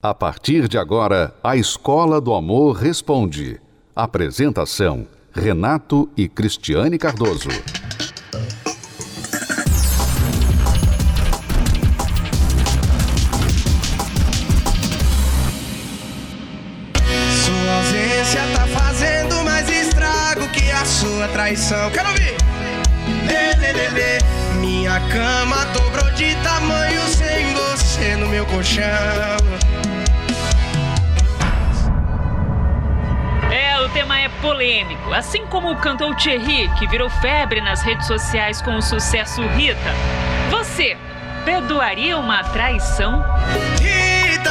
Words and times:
A 0.00 0.14
partir 0.14 0.68
de 0.68 0.78
agora, 0.78 1.34
a 1.42 1.56
Escola 1.56 2.20
do 2.20 2.32
Amor 2.32 2.76
Responde. 2.76 3.60
Apresentação: 3.96 5.08
Renato 5.32 6.08
e 6.16 6.28
Cristiane 6.28 6.96
Cardoso. 6.96 7.48
Sua 17.42 17.76
ausência 17.78 18.42
tá 18.54 18.68
fazendo 18.68 19.42
mais 19.42 19.68
estrago 19.68 20.48
que 20.52 20.70
a 20.70 20.84
sua 20.84 21.26
traição. 21.26 21.90
Quero 21.90 22.10
ouvir! 22.10 22.36
Lê, 23.26 23.52
lê, 23.56 23.72
lê, 23.72 23.88
lê. 23.88 24.18
Minha 24.60 25.00
cama 25.08 25.64
dobrou 25.72 26.08
de 26.12 26.36
tamanho 26.44 27.02
sem 27.08 27.52
você 27.52 28.14
no 28.14 28.28
meu 28.28 28.46
colchão. 28.46 29.77
Polêmico, 34.40 35.12
assim 35.12 35.46
como 35.46 35.70
o 35.70 35.76
cantor 35.76 36.14
Thierry, 36.16 36.68
que 36.78 36.86
virou 36.88 37.10
febre 37.10 37.60
nas 37.60 37.82
redes 37.82 38.06
sociais 38.06 38.62
com 38.62 38.76
o 38.76 38.82
sucesso 38.82 39.42
Rita. 39.48 39.92
Você 40.50 40.96
perdoaria 41.44 42.16
uma 42.16 42.42
traição? 42.44 43.24
Rita, 43.80 44.50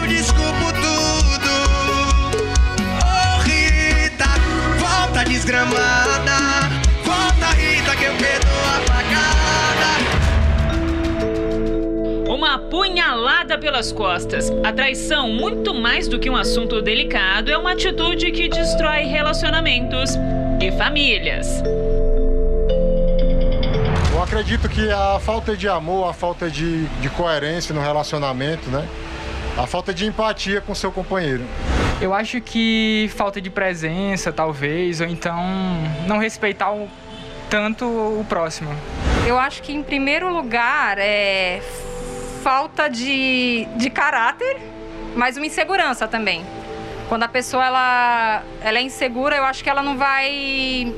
eu 0.00 0.06
desculpo 0.06 0.72
tudo. 0.72 1.50
Oh, 3.04 3.40
Rita, 3.42 4.26
volta 4.78 5.24
desgramada. 5.24 6.29
Uma 12.50 12.58
punhalada 12.58 13.56
pelas 13.56 13.92
costas. 13.92 14.50
A 14.64 14.72
traição, 14.72 15.30
muito 15.30 15.72
mais 15.72 16.08
do 16.08 16.18
que 16.18 16.28
um 16.28 16.34
assunto 16.34 16.82
delicado, 16.82 17.48
é 17.48 17.56
uma 17.56 17.70
atitude 17.74 18.32
que 18.32 18.48
destrói 18.48 19.04
relacionamentos 19.04 20.16
e 20.60 20.72
famílias. 20.72 21.62
Eu 24.12 24.20
acredito 24.20 24.68
que 24.68 24.90
a 24.90 25.20
falta 25.20 25.56
de 25.56 25.68
amor, 25.68 26.10
a 26.10 26.12
falta 26.12 26.50
de, 26.50 26.86
de 26.86 27.08
coerência 27.10 27.72
no 27.72 27.80
relacionamento, 27.80 28.68
né? 28.68 28.84
A 29.56 29.68
falta 29.68 29.94
de 29.94 30.04
empatia 30.04 30.60
com 30.60 30.74
seu 30.74 30.90
companheiro. 30.90 31.44
Eu 32.00 32.12
acho 32.12 32.40
que 32.40 33.08
falta 33.14 33.40
de 33.40 33.48
presença, 33.48 34.32
talvez, 34.32 35.00
ou 35.00 35.06
então 35.06 35.40
não 36.04 36.18
respeitar 36.18 36.72
o, 36.72 36.88
tanto 37.48 37.84
o 37.84 38.26
próximo. 38.28 38.74
Eu 39.24 39.38
acho 39.38 39.62
que, 39.62 39.72
em 39.72 39.84
primeiro 39.84 40.32
lugar, 40.32 40.98
é 40.98 41.62
falta 42.42 42.88
de, 42.88 43.66
de 43.76 43.90
caráter, 43.90 44.56
mas 45.14 45.36
uma 45.36 45.46
insegurança 45.46 46.08
também. 46.08 46.44
Quando 47.08 47.24
a 47.24 47.28
pessoa 47.28 47.64
ela, 47.64 48.42
ela 48.62 48.78
é 48.78 48.82
insegura, 48.82 49.36
eu 49.36 49.44
acho 49.44 49.62
que 49.62 49.70
ela 49.70 49.82
não 49.82 49.96
vai 49.96 50.94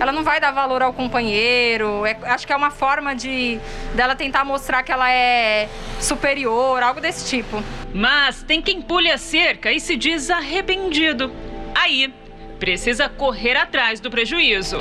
ela 0.00 0.12
não 0.12 0.22
vai 0.22 0.38
dar 0.38 0.52
valor 0.52 0.82
ao 0.82 0.92
companheiro. 0.92 2.06
É, 2.06 2.16
acho 2.24 2.46
que 2.46 2.52
é 2.52 2.56
uma 2.56 2.70
forma 2.70 3.14
de 3.14 3.58
dela 3.94 4.14
tentar 4.14 4.44
mostrar 4.44 4.82
que 4.82 4.92
ela 4.92 5.10
é 5.10 5.68
superior, 6.00 6.82
algo 6.82 7.00
desse 7.00 7.28
tipo. 7.28 7.62
Mas 7.92 8.42
tem 8.42 8.62
quem 8.62 8.80
pule 8.80 9.10
a 9.10 9.18
cerca 9.18 9.72
e 9.72 9.80
se 9.80 9.96
diz 9.96 10.30
arrependido. 10.30 11.32
Aí, 11.74 12.12
precisa 12.58 13.08
correr 13.08 13.56
atrás 13.56 14.00
do 14.00 14.10
prejuízo. 14.10 14.78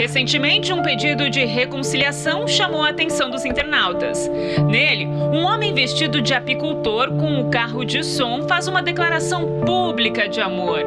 Recentemente, 0.00 0.72
um 0.72 0.80
pedido 0.80 1.28
de 1.28 1.44
reconciliação 1.44 2.48
chamou 2.48 2.82
a 2.82 2.88
atenção 2.88 3.28
dos 3.28 3.44
internautas. 3.44 4.30
Nele, 4.66 5.04
um 5.04 5.44
homem 5.44 5.74
vestido 5.74 6.22
de 6.22 6.32
apicultor 6.32 7.08
com 7.08 7.34
o 7.34 7.40
um 7.40 7.50
carro 7.50 7.84
de 7.84 8.02
som 8.02 8.48
faz 8.48 8.66
uma 8.66 8.82
declaração 8.82 9.60
pública 9.60 10.26
de 10.26 10.40
amor. 10.40 10.80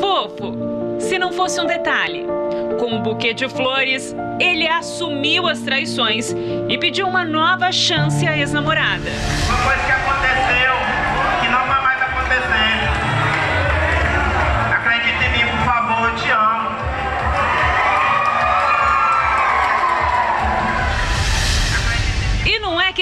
Fofo, 0.00 0.54
se 0.98 1.18
não 1.18 1.34
fosse 1.34 1.60
um 1.60 1.66
detalhe. 1.66 2.24
Com 2.78 2.94
um 2.94 3.02
buquê 3.02 3.34
de 3.34 3.46
flores, 3.46 4.16
ele 4.40 4.66
assumiu 4.66 5.46
as 5.46 5.60
traições 5.60 6.34
e 6.66 6.78
pediu 6.78 7.06
uma 7.06 7.26
nova 7.26 7.70
chance 7.70 8.26
à 8.26 8.38
ex-namorada. 8.38 9.10
Uma 9.48 9.58
coisa 9.64 9.84
que 9.84 9.92
aconteceu, 9.92 10.72
que 11.42 11.48
não 11.48 11.66
vai 11.66 11.82
mais 11.82 12.00
acontecer. 12.00 13.03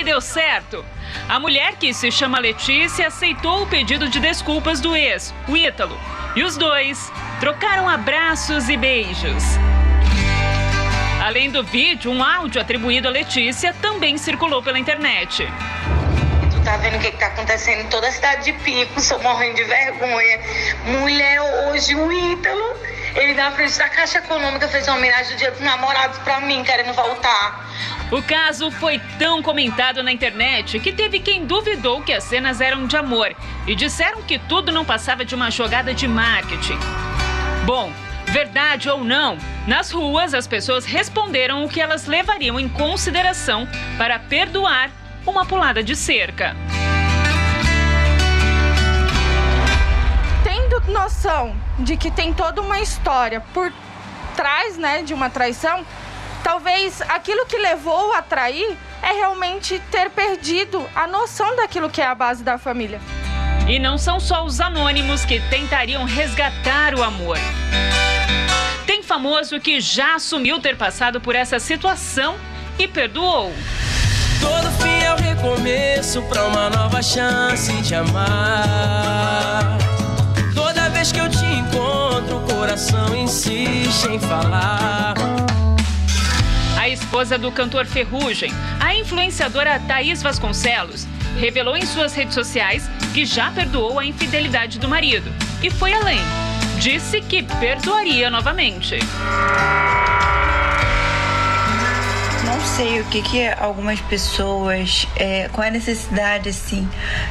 Deu 0.03 0.21
certo. 0.21 0.85
A 1.29 1.39
mulher, 1.39 1.77
que 1.77 1.93
se 1.93 2.11
chama 2.11 2.39
Letícia, 2.39 3.07
aceitou 3.07 3.63
o 3.63 3.67
pedido 3.67 4.09
de 4.09 4.19
desculpas 4.19 4.81
do 4.81 4.97
ex, 4.97 5.35
o 5.49 5.57
Ítalo, 5.57 5.99
e 6.35 6.43
os 6.43 6.57
dois 6.57 7.13
trocaram 7.41 7.89
abraços 7.89 8.69
e 8.69 8.77
beijos. 8.77 9.43
Além 11.25 11.51
do 11.51 11.63
vídeo, 11.63 12.11
um 12.11 12.23
áudio 12.23 12.61
atribuído 12.61 13.07
a 13.07 13.11
Letícia 13.11 13.73
também 13.81 14.19
circulou 14.19 14.63
pela 14.63 14.79
internet. 14.79 15.47
Tá 16.65 16.77
vendo 16.77 16.97
o 16.97 17.01
que, 17.01 17.11
que 17.11 17.17
tá 17.17 17.27
acontecendo 17.27 17.81
em 17.81 17.89
toda 17.89 18.07
a 18.07 18.13
cidade 18.13 18.45
de 18.45 18.53
Pico, 18.53 19.01
sou 19.01 19.21
morrendo 19.21 19.57
de 19.57 19.65
vergonha. 19.65 20.41
Mulher, 20.84 21.41
hoje 21.41 21.95
o 21.95 22.13
Ítalo, 22.13 22.77
ele 23.17 23.34
na 23.34 23.51
frente 23.51 23.77
da 23.79 23.89
Caixa 23.89 24.19
Econômica 24.19 24.69
fez 24.69 24.87
uma 24.87 24.97
homenagem 24.97 25.33
do 25.33 25.39
Dia 25.39 25.51
dos 25.51 25.61
Namorados 25.61 26.19
pra 26.19 26.41
mim, 26.41 26.63
querendo 26.63 26.93
voltar. 26.93 27.69
O 28.12 28.21
caso 28.21 28.71
foi 28.71 29.00
tão 29.19 29.43
comentado 29.43 30.03
na 30.03 30.12
internet 30.12 30.78
que 30.78 30.93
teve 30.93 31.19
quem 31.19 31.47
duvidou 31.47 32.03
que 32.03 32.12
as 32.12 32.25
cenas 32.25 32.61
eram 32.61 32.87
de 32.87 32.95
amor 32.95 33.34
e 33.67 33.75
disseram 33.75 34.21
que 34.21 34.39
tudo 34.39 34.71
não 34.71 34.84
passava 34.84 35.25
de 35.25 35.34
uma 35.34 35.50
jogada 35.50 35.95
de 35.95 36.06
marketing. 36.06 36.78
Bom, 37.65 37.91
verdade 38.27 38.91
ou 38.91 39.03
não, 39.03 39.39
nas 39.67 39.91
ruas 39.91 40.34
as 40.34 40.47
pessoas 40.47 40.84
responderam 40.84 41.65
o 41.65 41.71
que 41.71 41.81
elas 41.81 42.06
levariam 42.06 42.61
em 42.61 42.69
consideração 42.69 43.67
para 43.97 44.19
perdoar 44.19 44.91
uma 45.27 45.47
pulada 45.47 45.83
de 45.83 45.97
cerca. 45.97 46.55
Tendo 50.45 50.93
noção 50.93 51.56
de 51.78 51.97
que 51.97 52.11
tem 52.11 52.34
toda 52.34 52.61
uma 52.61 52.78
história 52.78 53.41
por 53.55 53.72
trás, 54.37 54.77
né, 54.77 55.03
de 55.03 55.15
uma 55.15 55.31
traição, 55.31 55.83
talvez 56.42 57.00
aquilo 57.03 57.47
que 57.47 57.56
levou 57.56 58.12
a 58.12 58.22
trair 58.22 58.76
é 59.03 59.12
realmente 59.12 59.80
ter 59.91 60.10
perdido 60.10 60.86
a 60.94 61.06
noção 61.06 61.56
daquilo 61.56 61.88
que 61.88 62.00
é 62.00 62.06
a 62.06 62.14
base 62.14 62.42
da 62.42 62.58
família. 62.58 63.00
E 63.66 63.78
não 63.78 63.97
são 63.97 64.19
só 64.19 64.44
os 64.44 64.60
anônimos 64.60 65.25
que 65.25 65.41
tentariam 65.48 66.04
resgatar 66.04 66.94
o 66.94 67.03
amor. 67.03 67.38
Tem 68.86 69.03
famoso 69.03 69.60
que 69.60 69.80
já 69.80 70.16
assumiu 70.16 70.60
ter 70.60 70.76
passado 70.76 71.20
por 71.20 71.34
essa 71.34 71.58
situação 71.60 72.36
e 72.78 72.88
perdoou. 72.88 73.53
Todo 74.41 74.70
fim 74.82 75.04
é 75.04 75.14
o 75.14 75.16
recomeço 75.16 76.20
para 76.22 76.44
uma 76.44 76.69
nova 76.69 77.00
chance 77.00 77.72
de 77.82 77.94
amar. 77.94 79.78
Toda 80.54 80.88
vez 80.91 81.12
que 81.12 81.20
eu 81.20 81.28
te 81.28 81.44
encontro, 81.44 82.38
o 82.38 82.54
coração 82.54 83.16
insiste 83.16 84.09
em 84.09 84.19
falar 84.19 85.14
a 86.82 86.88
esposa 86.88 87.38
do 87.38 87.53
cantor 87.53 87.87
Ferrugem, 87.87 88.53
a 88.81 88.93
influenciadora 88.93 89.78
Thaís 89.87 90.20
Vasconcelos, 90.20 91.06
revelou 91.38 91.76
em 91.76 91.87
suas 91.87 92.12
redes 92.12 92.34
sociais 92.34 92.91
que 93.15 93.25
já 93.25 93.53
perdoou 93.53 94.00
a 94.00 94.04
infidelidade 94.04 94.81
do 94.81 94.88
marido 94.88 95.32
e 95.62 95.71
foi 95.71 95.92
além. 95.92 96.19
Disse 96.81 97.21
que 97.21 97.44
perdoaria 97.44 98.28
novamente. 98.32 98.98
Não 102.44 102.60
sei 102.62 103.01
o 103.01 103.04
que 103.04 103.22
que 103.22 103.47
algumas 103.47 104.01
pessoas, 104.01 105.07
é, 105.15 105.48
qual 105.53 105.65
é 105.65 105.68
a 105.68 105.71
necessidade 105.71 106.48
assim 106.48 106.89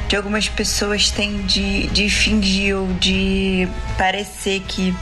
de 0.07 0.15
algumas 0.15 0.47
pessoas 0.47 1.11
têm 1.11 1.41
de, 1.41 1.87
de 1.87 2.09
fingir 2.09 2.77
ou 2.77 2.87
de 2.93 3.67
parecer 3.97 4.61
que 4.61 4.95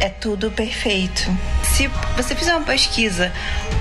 é 0.00 0.08
tudo 0.08 0.50
perfeito 0.50 1.30
se 1.88 2.22
você 2.22 2.34
fizer 2.34 2.54
uma 2.54 2.64
pesquisa 2.64 3.32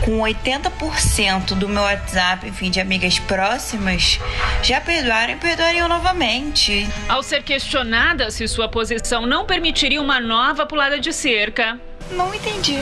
com 0.03 0.19
80% 0.19 1.55
do 1.55 1.67
meu 1.67 1.83
WhatsApp, 1.83 2.47
enfim, 2.47 2.71
de 2.71 2.79
amigas 2.79 3.19
próximas, 3.19 4.19
já 4.63 4.81
perdoaram 4.81 5.33
e 5.33 5.35
perdoariam 5.35 5.87
novamente. 5.87 6.87
Ao 7.07 7.21
ser 7.21 7.43
questionada 7.43 8.31
se 8.31 8.47
sua 8.47 8.67
posição 8.67 9.25
não 9.25 9.45
permitiria 9.45 10.01
uma 10.01 10.19
nova 10.19 10.65
pulada 10.65 10.99
de 10.99 11.13
cerca, 11.13 11.79
não 12.11 12.33
entendi. 12.33 12.77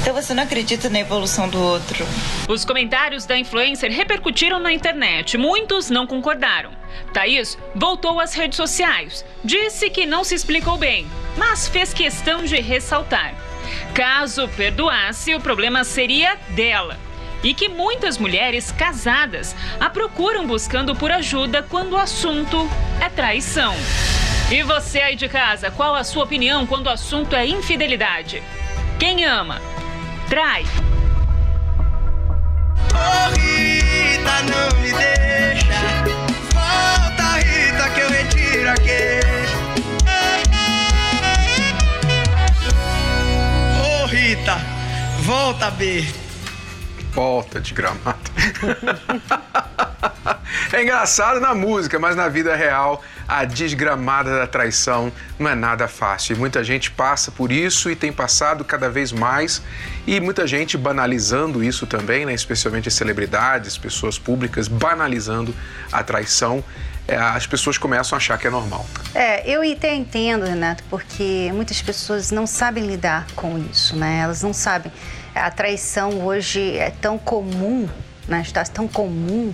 Então 0.00 0.14
você 0.14 0.34
não 0.34 0.42
acredita 0.42 0.88
na 0.88 1.00
evolução 1.00 1.48
do 1.48 1.60
outro? 1.60 2.06
Os 2.48 2.64
comentários 2.64 3.24
da 3.24 3.36
influencer 3.36 3.90
repercutiram 3.90 4.58
na 4.58 4.72
internet. 4.72 5.36
Muitos 5.36 5.90
não 5.90 6.06
concordaram. 6.06 6.70
Thaís 7.12 7.58
voltou 7.74 8.20
às 8.20 8.34
redes 8.34 8.56
sociais. 8.56 9.24
Disse 9.44 9.90
que 9.90 10.06
não 10.06 10.22
se 10.22 10.34
explicou 10.34 10.76
bem, 10.76 11.06
mas 11.36 11.68
fez 11.68 11.92
questão 11.92 12.44
de 12.44 12.60
ressaltar 12.60 13.34
Caso 13.94 14.48
perdoasse, 14.48 15.34
o 15.34 15.40
problema 15.40 15.84
seria 15.84 16.36
dela. 16.50 16.98
E 17.42 17.52
que 17.52 17.68
muitas 17.68 18.16
mulheres 18.16 18.72
casadas 18.72 19.54
a 19.78 19.90
procuram 19.90 20.46
buscando 20.46 20.94
por 20.94 21.10
ajuda 21.10 21.62
quando 21.62 21.92
o 21.92 21.98
assunto 21.98 22.70
é 23.00 23.10
traição. 23.10 23.74
E 24.50 24.62
você 24.62 25.00
aí 25.00 25.16
de 25.16 25.28
casa, 25.28 25.70
qual 25.70 25.94
a 25.94 26.04
sua 26.04 26.24
opinião 26.24 26.66
quando 26.66 26.86
o 26.86 26.90
assunto 26.90 27.34
é 27.34 27.46
infidelidade? 27.46 28.42
Quem 28.98 29.24
ama? 29.24 29.60
Trai. 30.28 30.64
Ô 32.94 33.30
Rita, 33.34 34.42
não 34.42 34.80
me 34.80 34.92
deixa. 34.92 35.66
Volta, 36.54 37.38
Rita, 37.40 37.90
que 37.90 38.00
eu 38.00 38.10
retiro 38.10 38.70
a 38.70 38.74
queixa. 38.74 39.71
Volta, 45.52 45.70
B. 45.72 46.04
Volta 47.12 47.60
de 47.60 47.74
gramado. 47.74 48.18
é 50.72 50.82
engraçado 50.82 51.40
na 51.40 51.54
música, 51.54 51.98
mas 51.98 52.16
na 52.16 52.26
vida 52.26 52.56
real, 52.56 53.02
a 53.28 53.44
desgramada 53.44 54.38
da 54.38 54.46
traição 54.46 55.12
não 55.38 55.50
é 55.50 55.54
nada 55.54 55.86
fácil. 55.86 56.34
E 56.34 56.38
muita 56.38 56.64
gente 56.64 56.90
passa 56.90 57.30
por 57.30 57.52
isso 57.52 57.90
e 57.90 57.96
tem 57.96 58.10
passado 58.10 58.64
cada 58.64 58.88
vez 58.88 59.12
mais. 59.12 59.60
E 60.06 60.18
muita 60.20 60.46
gente 60.46 60.78
banalizando 60.78 61.62
isso 61.62 61.86
também, 61.86 62.24
né? 62.24 62.32
especialmente 62.32 62.88
as 62.88 62.94
celebridades, 62.94 63.76
pessoas 63.76 64.18
públicas, 64.18 64.68
banalizando 64.68 65.54
a 65.92 66.02
traição. 66.02 66.64
É, 67.06 67.16
as 67.16 67.46
pessoas 67.46 67.76
começam 67.76 68.16
a 68.16 68.18
achar 68.18 68.38
que 68.38 68.46
é 68.46 68.50
normal. 68.50 68.86
É, 69.14 69.46
eu 69.50 69.60
até 69.70 69.94
entendo, 69.94 70.46
Renato, 70.46 70.82
porque 70.88 71.50
muitas 71.52 71.82
pessoas 71.82 72.30
não 72.30 72.46
sabem 72.46 72.86
lidar 72.86 73.26
com 73.34 73.58
isso, 73.70 73.94
né? 73.96 74.20
Elas 74.20 74.40
não 74.40 74.54
sabem 74.54 74.90
a 75.34 75.50
traição 75.50 76.24
hoje 76.24 76.76
é 76.76 76.90
tão 76.90 77.18
comum, 77.18 77.88
né? 78.28 78.42
está 78.42 78.64
tão 78.64 78.86
comum, 78.86 79.52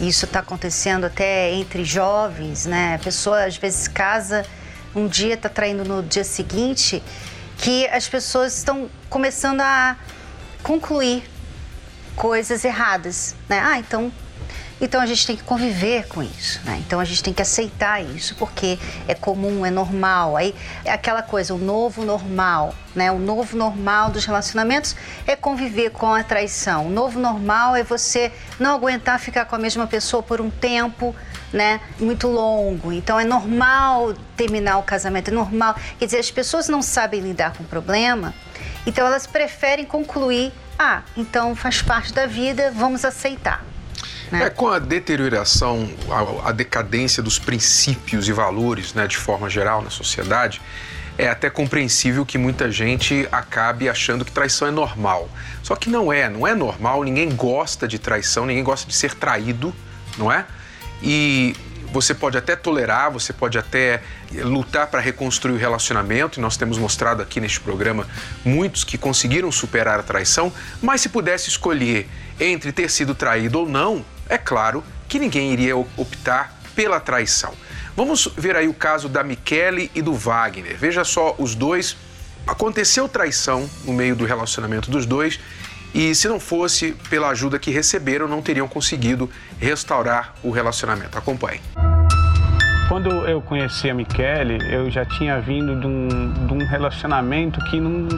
isso 0.00 0.24
está 0.24 0.40
acontecendo 0.40 1.04
até 1.04 1.52
entre 1.52 1.84
jovens, 1.84 2.66
né? 2.66 2.94
A 2.94 2.98
pessoa 2.98 3.44
às 3.44 3.56
vezes 3.56 3.88
casa, 3.88 4.44
um 4.94 5.06
dia 5.06 5.34
está 5.34 5.48
traindo 5.48 5.84
no 5.84 6.02
dia 6.02 6.24
seguinte, 6.24 7.02
que 7.58 7.86
as 7.88 8.08
pessoas 8.08 8.56
estão 8.56 8.88
começando 9.10 9.60
a 9.60 9.96
concluir 10.62 11.24
coisas 12.14 12.64
erradas, 12.64 13.34
né? 13.48 13.60
Ah, 13.60 13.78
então 13.78 14.12
então 14.80 15.00
a 15.00 15.06
gente 15.06 15.26
tem 15.26 15.36
que 15.36 15.42
conviver 15.42 16.06
com 16.06 16.22
isso, 16.22 16.60
né? 16.64 16.80
Então 16.86 17.00
a 17.00 17.04
gente 17.04 17.22
tem 17.22 17.32
que 17.32 17.42
aceitar 17.42 18.02
isso, 18.02 18.34
porque 18.36 18.78
é 19.06 19.14
comum, 19.14 19.66
é 19.66 19.70
normal. 19.70 20.36
Aí 20.36 20.54
é 20.84 20.92
aquela 20.92 21.22
coisa, 21.22 21.54
o 21.54 21.58
novo 21.58 22.04
normal, 22.04 22.74
né? 22.94 23.10
O 23.10 23.18
novo 23.18 23.56
normal 23.56 24.10
dos 24.10 24.24
relacionamentos 24.24 24.94
é 25.26 25.34
conviver 25.34 25.90
com 25.90 26.12
a 26.12 26.22
traição. 26.22 26.86
O 26.86 26.90
novo 26.90 27.18
normal 27.18 27.74
é 27.74 27.82
você 27.82 28.32
não 28.58 28.74
aguentar 28.74 29.18
ficar 29.18 29.44
com 29.46 29.56
a 29.56 29.58
mesma 29.58 29.86
pessoa 29.86 30.22
por 30.22 30.40
um 30.40 30.50
tempo, 30.50 31.14
né, 31.52 31.80
muito 31.98 32.28
longo. 32.28 32.92
Então 32.92 33.18
é 33.18 33.24
normal 33.24 34.14
terminar 34.36 34.78
o 34.78 34.82
casamento, 34.82 35.28
é 35.28 35.34
normal. 35.34 35.74
Quer 35.98 36.04
dizer, 36.04 36.18
as 36.18 36.30
pessoas 36.30 36.68
não 36.68 36.82
sabem 36.82 37.20
lidar 37.20 37.52
com 37.54 37.62
o 37.62 37.66
problema, 37.66 38.34
então 38.86 39.06
elas 39.06 39.26
preferem 39.26 39.84
concluir, 39.84 40.52
ah, 40.78 41.02
então 41.16 41.54
faz 41.54 41.82
parte 41.82 42.12
da 42.12 42.26
vida, 42.26 42.70
vamos 42.74 43.04
aceitar. 43.04 43.64
Né? 44.30 44.44
É, 44.44 44.50
com 44.50 44.68
a 44.68 44.78
deterioração, 44.78 45.88
a, 46.10 46.50
a, 46.50 46.52
decadência 46.52 47.22
dos 47.22 47.38
princípios 47.38 48.28
e 48.28 48.32
valores, 48.32 48.92
né, 48.92 49.06
de 49.06 49.16
forma 49.16 49.48
geral 49.48 49.82
na 49.82 49.90
sociedade, 49.90 50.60
é 51.16 51.28
até 51.28 51.50
compreensível 51.50 52.24
que 52.24 52.38
muita 52.38 52.70
gente 52.70 53.26
acabe 53.32 53.88
achando 53.88 54.24
que 54.24 54.30
traição 54.30 54.68
é 54.68 54.70
normal. 54.70 55.28
Só 55.62 55.74
que 55.74 55.90
não 55.90 56.12
é, 56.12 56.28
não 56.28 56.46
é 56.46 56.54
normal, 56.54 57.02
ninguém 57.02 57.30
gosta 57.34 57.88
de 57.88 57.98
traição, 57.98 58.46
ninguém 58.46 58.62
gosta 58.62 58.86
de 58.86 58.94
ser 58.94 59.14
traído, 59.14 59.74
não 60.16 60.30
é? 60.30 60.46
E 61.02 61.56
você 61.92 62.14
pode 62.14 62.36
até 62.36 62.54
tolerar, 62.54 63.10
você 63.10 63.32
pode 63.32 63.58
até 63.58 64.02
lutar 64.32 64.86
para 64.86 65.00
reconstruir 65.00 65.54
o 65.54 65.58
relacionamento, 65.58 66.38
e 66.38 66.42
nós 66.42 66.56
temos 66.56 66.78
mostrado 66.78 67.22
aqui 67.22 67.40
neste 67.40 67.60
programa 67.60 68.06
muitos 68.44 68.84
que 68.84 68.98
conseguiram 68.98 69.50
superar 69.50 69.98
a 69.98 70.02
traição, 70.02 70.52
mas 70.82 71.00
se 71.00 71.08
pudesse 71.08 71.48
escolher 71.48 72.08
entre 72.38 72.72
ter 72.72 72.90
sido 72.90 73.14
traído 73.14 73.60
ou 73.60 73.68
não, 73.68 74.04
é 74.28 74.38
claro 74.38 74.84
que 75.08 75.18
ninguém 75.18 75.52
iria 75.52 75.76
optar 75.76 76.58
pela 76.74 77.00
traição. 77.00 77.54
Vamos 77.96 78.28
ver 78.36 78.54
aí 78.54 78.68
o 78.68 78.74
caso 78.74 79.08
da 79.08 79.24
Michele 79.24 79.90
e 79.94 80.00
do 80.00 80.12
Wagner. 80.12 80.76
Veja 80.76 81.02
só, 81.02 81.34
os 81.38 81.54
dois. 81.54 81.96
Aconteceu 82.46 83.08
traição 83.08 83.68
no 83.84 83.92
meio 83.92 84.14
do 84.14 84.24
relacionamento 84.24 84.90
dos 84.90 85.04
dois 85.04 85.38
e 85.94 86.14
se 86.14 86.28
não 86.28 86.38
fosse 86.38 86.92
pela 87.08 87.28
ajuda 87.28 87.58
que 87.58 87.70
receberam, 87.70 88.28
não 88.28 88.42
teriam 88.42 88.68
conseguido 88.68 89.30
restaurar 89.58 90.34
o 90.42 90.50
relacionamento. 90.50 91.16
Acompanhe. 91.16 91.60
Quando 92.88 93.10
eu 93.28 93.42
conheci 93.42 93.90
a 93.90 93.94
Michele, 93.94 94.58
eu 94.72 94.90
já 94.90 95.04
tinha 95.04 95.38
vindo 95.40 95.78
de 95.78 95.86
um, 95.86 96.46
de 96.46 96.54
um 96.54 96.66
relacionamento 96.66 97.62
que 97.66 97.78
não 97.78 98.08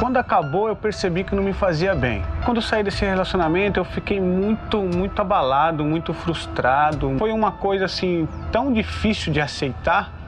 quando 0.00 0.16
acabou, 0.16 0.66
eu 0.66 0.74
percebi 0.74 1.24
que 1.24 1.34
não 1.34 1.42
me 1.42 1.52
fazia 1.52 1.94
bem. 1.94 2.22
Quando 2.46 2.56
eu 2.56 2.62
saí 2.62 2.82
desse 2.82 3.04
relacionamento, 3.04 3.78
eu 3.78 3.84
fiquei 3.84 4.18
muito, 4.18 4.80
muito 4.80 5.20
abalado, 5.20 5.84
muito 5.84 6.14
frustrado. 6.14 7.16
Foi 7.18 7.30
uma 7.30 7.52
coisa 7.52 7.84
assim 7.84 8.26
tão 8.50 8.72
difícil 8.72 9.30
de 9.30 9.42
aceitar 9.42 10.19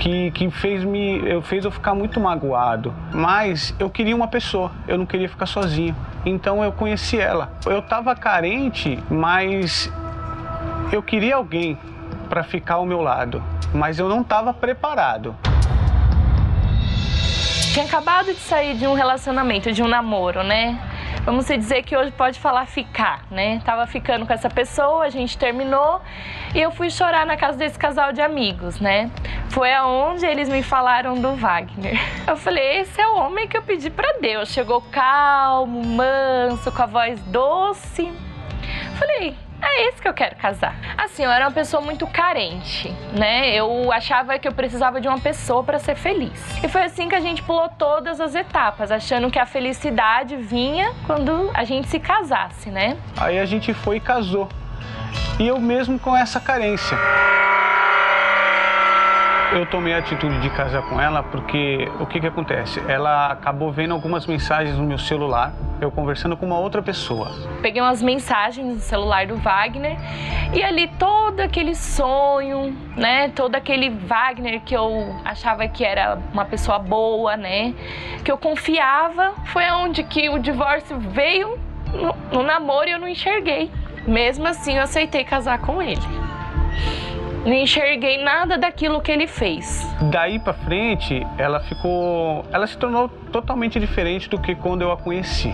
que, 0.00 0.30
que 0.30 0.50
fez, 0.50 0.82
me, 0.82 1.18
eu, 1.28 1.42
fez 1.42 1.64
eu 1.64 1.70
ficar 1.70 1.94
muito 1.94 2.18
magoado. 2.18 2.92
Mas 3.12 3.74
eu 3.78 3.90
queria 3.90 4.16
uma 4.16 4.26
pessoa, 4.26 4.72
eu 4.88 4.96
não 4.96 5.04
queria 5.04 5.28
ficar 5.28 5.46
sozinho. 5.46 5.94
Então 6.24 6.64
eu 6.64 6.72
conheci 6.72 7.18
ela. 7.18 7.52
Eu 7.66 7.80
estava 7.80 8.16
carente, 8.16 8.98
mas 9.10 9.92
eu 10.90 11.02
queria 11.02 11.36
alguém 11.36 11.78
para 12.30 12.42
ficar 12.42 12.76
ao 12.76 12.86
meu 12.86 13.02
lado. 13.02 13.42
Mas 13.74 13.98
eu 13.98 14.08
não 14.08 14.22
estava 14.22 14.54
preparado. 14.54 15.36
Tinha 17.72 17.84
acabado 17.84 18.26
de 18.26 18.40
sair 18.40 18.76
de 18.76 18.86
um 18.86 18.94
relacionamento, 18.94 19.70
de 19.70 19.82
um 19.82 19.86
namoro, 19.86 20.42
né? 20.42 20.80
Vamos 21.24 21.46
dizer 21.46 21.82
que 21.82 21.94
hoje 21.94 22.10
pode 22.12 22.40
falar 22.40 22.66
ficar, 22.66 23.24
né? 23.30 23.60
Tava 23.62 23.86
ficando 23.86 24.26
com 24.26 24.32
essa 24.32 24.48
pessoa, 24.48 25.04
a 25.04 25.10
gente 25.10 25.36
terminou 25.36 26.00
e 26.54 26.60
eu 26.60 26.70
fui 26.70 26.90
chorar 26.90 27.26
na 27.26 27.36
casa 27.36 27.58
desse 27.58 27.78
casal 27.78 28.10
de 28.10 28.22
amigos, 28.22 28.80
né? 28.80 29.10
Foi 29.50 29.72
aonde 29.72 30.24
eles 30.24 30.48
me 30.48 30.62
falaram 30.62 31.20
do 31.20 31.34
Wagner. 31.34 31.98
Eu 32.26 32.36
falei, 32.36 32.80
esse 32.80 33.00
é 33.00 33.06
o 33.06 33.16
homem 33.16 33.48
que 33.48 33.56
eu 33.56 33.62
pedi 33.62 33.90
para 33.90 34.18
Deus. 34.20 34.50
Chegou 34.50 34.80
calmo, 34.80 35.84
manso, 35.84 36.70
com 36.70 36.82
a 36.82 36.86
voz 36.86 37.20
doce. 37.22 38.12
Falei, 38.96 39.36
é 39.62 39.88
esse 39.88 40.00
que 40.00 40.08
eu 40.08 40.14
quero 40.14 40.36
casar. 40.36 40.74
Assim, 40.96 41.24
eu 41.24 41.30
era 41.30 41.46
uma 41.46 41.52
pessoa 41.52 41.82
muito 41.82 42.06
carente, 42.06 42.90
né? 43.12 43.54
Eu 43.54 43.92
achava 43.92 44.38
que 44.38 44.48
eu 44.48 44.52
precisava 44.52 45.00
de 45.00 45.08
uma 45.08 45.18
pessoa 45.18 45.62
para 45.62 45.78
ser 45.78 45.94
feliz. 45.94 46.32
E 46.62 46.68
foi 46.68 46.82
assim 46.82 47.08
que 47.08 47.14
a 47.14 47.20
gente 47.20 47.42
pulou 47.42 47.68
todas 47.68 48.20
as 48.20 48.34
etapas, 48.34 48.90
achando 48.90 49.30
que 49.30 49.38
a 49.38 49.46
felicidade 49.46 50.36
vinha 50.36 50.92
quando 51.06 51.50
a 51.54 51.64
gente 51.64 51.88
se 51.88 51.98
casasse, 51.98 52.70
né? 52.70 52.96
Aí 53.16 53.38
a 53.38 53.44
gente 53.44 53.72
foi 53.74 53.96
e 53.96 54.00
casou. 54.00 54.48
E 55.38 55.46
eu 55.46 55.58
mesmo 55.58 55.98
com 55.98 56.16
essa 56.16 56.38
carência. 56.38 56.96
Eu 59.52 59.66
tomei 59.66 59.92
a 59.92 59.98
atitude 59.98 60.38
de 60.38 60.48
casar 60.50 60.82
com 60.82 61.00
ela 61.00 61.24
porque 61.24 61.90
o 61.98 62.06
que 62.06 62.20
que 62.20 62.26
acontece? 62.28 62.80
Ela 62.86 63.32
acabou 63.32 63.72
vendo 63.72 63.92
algumas 63.92 64.24
mensagens 64.24 64.76
no 64.78 64.84
meu 64.84 64.96
celular, 64.96 65.52
eu 65.80 65.90
conversando 65.90 66.36
com 66.36 66.46
uma 66.46 66.58
outra 66.60 66.80
pessoa. 66.80 67.32
Peguei 67.60 67.82
umas 67.82 68.00
mensagens 68.00 68.64
no 68.64 68.80
celular 68.80 69.26
do 69.26 69.34
Wagner 69.38 69.96
e 70.54 70.62
ali 70.62 70.86
todo 70.96 71.40
aquele 71.40 71.74
sonho, 71.74 72.76
né? 72.96 73.30
Todo 73.30 73.56
aquele 73.56 73.90
Wagner 73.90 74.60
que 74.60 74.76
eu 74.76 75.16
achava 75.24 75.66
que 75.66 75.84
era 75.84 76.16
uma 76.32 76.44
pessoa 76.44 76.78
boa, 76.78 77.36
né? 77.36 77.74
Que 78.24 78.30
eu 78.30 78.38
confiava, 78.38 79.34
foi 79.46 79.68
onde 79.72 80.04
que 80.04 80.28
o 80.28 80.38
divórcio 80.38 80.96
veio 81.00 81.58
no, 81.92 82.38
no 82.38 82.42
namoro 82.44 82.88
e 82.88 82.92
eu 82.92 83.00
não 83.00 83.08
enxerguei. 83.08 83.68
Mesmo 84.06 84.46
assim, 84.46 84.76
eu 84.76 84.84
aceitei 84.84 85.24
casar 85.24 85.58
com 85.58 85.82
ele 85.82 86.29
não 87.44 87.54
enxerguei 87.54 88.22
nada 88.22 88.58
daquilo 88.58 89.00
que 89.00 89.10
ele 89.10 89.26
fez. 89.26 89.86
Daí 90.10 90.38
para 90.38 90.52
frente, 90.52 91.26
ela 91.38 91.60
ficou, 91.60 92.44
ela 92.52 92.66
se 92.66 92.76
tornou 92.76 93.08
totalmente 93.08 93.80
diferente 93.80 94.28
do 94.28 94.38
que 94.38 94.54
quando 94.54 94.82
eu 94.82 94.92
a 94.92 94.96
conheci. 94.96 95.52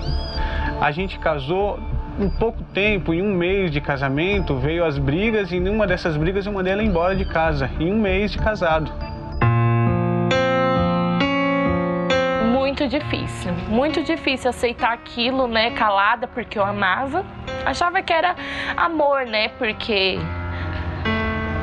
A 0.81 0.91
gente 0.91 1.19
casou 1.19 1.79
em 2.19 2.29
pouco 2.31 2.63
tempo, 2.65 3.13
em 3.13 3.23
um 3.23 3.33
mês 3.35 3.71
de 3.71 3.81
casamento, 3.81 4.57
veio 4.57 4.85
as 4.85 4.99
brigas 4.99 5.53
e 5.53 5.57
em 5.57 5.69
uma 5.69 5.87
dessas 5.87 6.17
brigas 6.17 6.47
eu 6.47 6.53
mandei 6.53 6.73
ela 6.73 6.83
embora 6.83 7.15
de 7.15 7.25
casa, 7.25 7.71
em 7.79 7.93
um 7.93 8.01
mês 8.01 8.33
de 8.33 8.39
casado. 8.39 8.91
Muito 12.51 12.89
difícil, 12.89 13.53
muito 13.69 14.03
difícil 14.03 14.51
aceitar 14.51 14.93
aquilo, 14.93 15.47
né, 15.47 15.71
calada, 15.71 16.27
porque 16.27 16.59
eu 16.59 16.65
amava. 16.65 17.25
Achava 17.65 18.03
que 18.03 18.13
era 18.13 18.35
amor, 18.77 19.25
né, 19.27 19.49
porque 19.59 20.19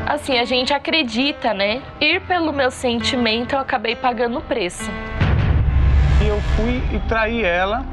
assim, 0.06 0.38
a 0.38 0.46
gente 0.46 0.74
acredita, 0.74 1.54
né? 1.54 1.82
Ir 2.00 2.22
pelo 2.22 2.52
meu 2.52 2.72
sentimento, 2.72 3.54
eu 3.54 3.60
acabei 3.60 3.96
pagando 3.96 4.38
o 4.38 4.42
preço. 4.42 4.90
fui 6.56 6.82
e 6.94 7.00
traí 7.08 7.44
ela 7.44 7.86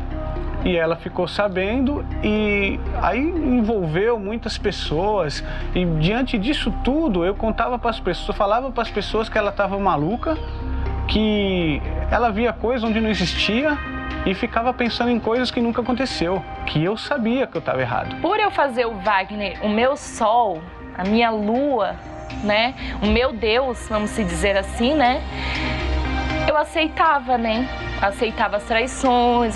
e 0.65 0.77
ela 0.77 0.97
ficou 0.97 1.27
sabendo 1.27 2.05
e 2.23 2.79
aí 3.01 3.19
envolveu 3.19 4.19
muitas 4.19 4.59
pessoas 4.59 5.43
e 5.75 5.85
diante 5.85 6.39
disso 6.39 6.73
tudo 6.85 7.25
eu 7.25 7.35
contava 7.35 7.79
para 7.79 7.91
as 7.91 7.99
pessoas, 7.99 8.37
falava 8.37 8.71
para 8.71 8.83
as 8.83 8.91
pessoas 8.91 9.29
que 9.29 9.39
ela 9.39 9.51
estava 9.51 9.79
maluca, 9.79 10.37
que 11.09 11.81
ela 12.11 12.31
via 12.31 12.53
coisa 12.53 12.87
onde 12.87 13.01
não 13.01 13.09
existia 13.09 13.77
e 14.27 14.35
ficava 14.35 14.73
pensando 14.73 15.11
em 15.11 15.19
coisas 15.19 15.51
que 15.51 15.61
nunca 15.61 15.81
aconteceu, 15.81 16.45
que 16.67 16.85
eu 16.85 16.97
sabia 16.97 17.47
que 17.47 17.57
eu 17.57 17.61
estava 17.61 17.81
errado. 17.81 18.17
Por 18.21 18.39
eu 18.39 18.51
fazer 18.51 18.87
o 18.87 18.95
Wagner 18.99 19.59
o 19.65 19.69
meu 19.69 19.97
sol, 19.97 20.61
a 20.97 21.05
minha 21.05 21.31
lua, 21.31 21.97
né, 22.45 22.75
o 23.03 23.07
meu 23.07 23.33
Deus, 23.33 23.87
vamos 23.89 24.11
se 24.11 24.25
dizer 24.25 24.57
assim, 24.57 24.95
né, 24.95 25.23
eu 26.49 26.57
aceitava, 26.57 27.39
né? 27.39 27.69
Aceitava 28.03 28.57
as 28.57 28.65
traições, 28.65 29.55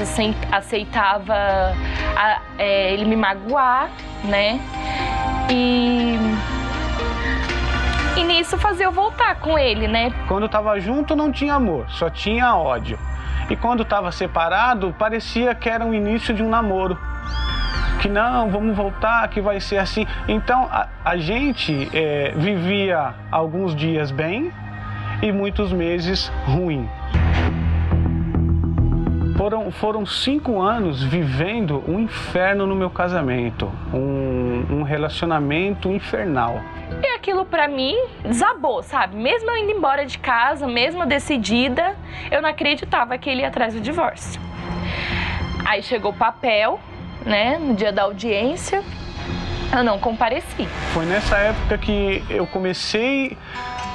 aceitava 0.52 1.34
a, 1.34 2.40
é, 2.58 2.92
ele 2.92 3.04
me 3.04 3.16
magoar, 3.16 3.90
né? 4.22 4.60
E 5.50 6.16
e 8.16 8.22
nisso 8.22 8.56
fazer 8.56 8.86
eu 8.86 8.92
voltar 8.92 9.34
com 9.40 9.58
ele, 9.58 9.88
né? 9.88 10.12
Quando 10.28 10.48
tava 10.48 10.78
junto 10.78 11.16
não 11.16 11.32
tinha 11.32 11.54
amor, 11.54 11.86
só 11.90 12.08
tinha 12.08 12.54
ódio. 12.54 12.96
E 13.50 13.56
quando 13.56 13.84
tava 13.84 14.12
separado, 14.12 14.94
parecia 14.96 15.54
que 15.54 15.68
era 15.68 15.84
o 15.84 15.92
início 15.92 16.32
de 16.32 16.42
um 16.42 16.48
namoro. 16.48 16.96
Que 18.04 18.10
não, 18.10 18.50
vamos 18.50 18.76
voltar, 18.76 19.26
que 19.28 19.40
vai 19.40 19.58
ser 19.60 19.78
assim. 19.78 20.06
Então 20.28 20.68
a, 20.70 20.88
a 21.02 21.16
gente 21.16 21.88
é, 21.94 22.34
vivia 22.36 23.14
alguns 23.32 23.74
dias 23.74 24.10
bem 24.10 24.52
e 25.22 25.32
muitos 25.32 25.72
meses 25.72 26.30
ruim. 26.44 26.86
Foram, 29.38 29.70
foram 29.70 30.04
cinco 30.04 30.60
anos 30.60 31.02
vivendo 31.02 31.82
um 31.88 31.98
inferno 31.98 32.66
no 32.66 32.76
meu 32.76 32.90
casamento, 32.90 33.72
um, 33.90 34.66
um 34.70 34.82
relacionamento 34.82 35.88
infernal. 35.88 36.60
E 37.02 37.06
aquilo 37.16 37.46
para 37.46 37.66
mim 37.66 37.96
desabou, 38.22 38.82
sabe? 38.82 39.16
Mesmo 39.16 39.50
eu 39.50 39.56
indo 39.56 39.72
embora 39.72 40.04
de 40.04 40.18
casa, 40.18 40.68
mesmo 40.68 41.06
decidida, 41.06 41.96
eu 42.30 42.42
não 42.42 42.50
acreditava 42.50 43.16
que 43.16 43.30
ele 43.30 43.40
ia 43.40 43.48
atrás 43.48 43.72
do 43.72 43.80
divórcio. 43.80 44.38
Aí 45.64 45.82
chegou 45.82 46.10
o 46.10 46.14
papel, 46.14 46.78
né, 47.24 47.58
no 47.58 47.74
dia 47.74 47.92
da 47.92 48.02
audiência, 48.02 48.82
eu 49.72 49.82
não 49.82 49.98
compareci. 49.98 50.66
Foi 50.92 51.04
nessa 51.04 51.36
época 51.36 51.78
que 51.78 52.22
eu 52.30 52.46
comecei 52.46 53.36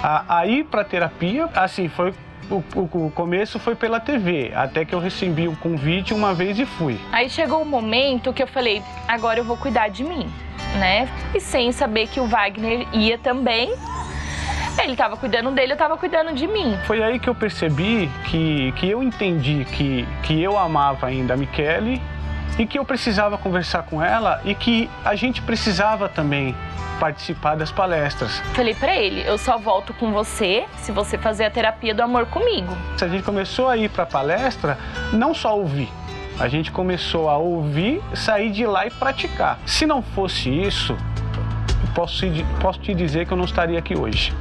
a, 0.03 0.39
a 0.39 0.47
ir 0.47 0.65
para 0.65 0.83
terapia. 0.83 1.49
Assim, 1.53 1.87
foi 1.87 2.13
o, 2.49 2.63
o, 2.75 3.05
o, 3.07 3.11
começo 3.11 3.59
foi 3.59 3.75
pela 3.75 3.99
TV, 3.99 4.51
até 4.55 4.83
que 4.83 4.93
eu 4.93 4.99
recebi 4.99 5.47
o 5.47 5.55
convite 5.55 6.13
uma 6.13 6.33
vez 6.33 6.57
e 6.59 6.65
fui. 6.65 6.99
Aí 7.11 7.29
chegou 7.29 7.59
o 7.59 7.61
um 7.61 7.65
momento 7.65 8.33
que 8.33 8.41
eu 8.41 8.47
falei, 8.47 8.81
agora 9.07 9.39
eu 9.39 9.43
vou 9.43 9.55
cuidar 9.55 9.89
de 9.89 10.03
mim, 10.03 10.27
né? 10.79 11.07
E 11.33 11.39
sem 11.39 11.71
saber 11.71 12.07
que 12.07 12.19
o 12.19 12.25
Wagner 12.25 12.87
ia 12.93 13.17
também. 13.17 13.73
Ele 14.81 14.93
estava 14.93 15.17
cuidando 15.17 15.51
dele, 15.51 15.73
eu 15.73 15.75
estava 15.75 15.97
cuidando 15.97 16.33
de 16.33 16.47
mim. 16.47 16.77
Foi 16.85 17.03
aí 17.03 17.19
que 17.19 17.29
eu 17.29 17.35
percebi 17.35 18.09
que, 18.25 18.71
que 18.77 18.89
eu 18.89 19.03
entendi 19.03 19.65
que, 19.65 20.07
que 20.23 20.41
eu 20.41 20.57
amava 20.57 21.07
ainda 21.07 21.33
a 21.33 21.37
Michele 21.37 22.01
e 22.59 22.67
que 22.67 22.77
eu 22.77 22.83
precisava 22.83 23.37
conversar 23.37 23.83
com 23.83 24.03
ela 24.03 24.41
e 24.43 24.53
que 24.53 24.89
a 25.05 25.15
gente 25.15 25.41
precisava 25.41 26.09
também 26.09 26.53
participar 26.99 27.55
das 27.55 27.71
palestras. 27.71 28.39
Falei 28.53 28.75
para 28.75 28.93
ele, 28.93 29.25
eu 29.25 29.37
só 29.37 29.57
volto 29.57 29.93
com 29.93 30.11
você 30.11 30.65
se 30.77 30.91
você 30.91 31.17
fazer 31.17 31.45
a 31.45 31.49
terapia 31.49 31.95
do 31.95 32.03
amor 32.03 32.25
comigo. 32.25 32.77
A 33.01 33.07
gente 33.07 33.23
começou 33.23 33.69
a 33.69 33.77
ir 33.77 33.89
para 33.89 34.05
palestra, 34.05 34.77
não 35.13 35.33
só 35.33 35.57
ouvir, 35.57 35.89
a 36.37 36.49
gente 36.49 36.69
começou 36.71 37.29
a 37.29 37.37
ouvir, 37.37 38.01
sair 38.13 38.51
de 38.51 38.65
lá 38.65 38.85
e 38.85 38.91
praticar. 38.91 39.57
Se 39.65 39.85
não 39.85 40.01
fosse 40.01 40.49
isso, 40.49 40.97
posso, 41.95 42.25
posso 42.59 42.79
te 42.79 42.93
dizer 42.93 43.25
que 43.25 43.31
eu 43.31 43.37
não 43.37 43.45
estaria 43.45 43.79
aqui 43.79 43.97
hoje 43.97 44.33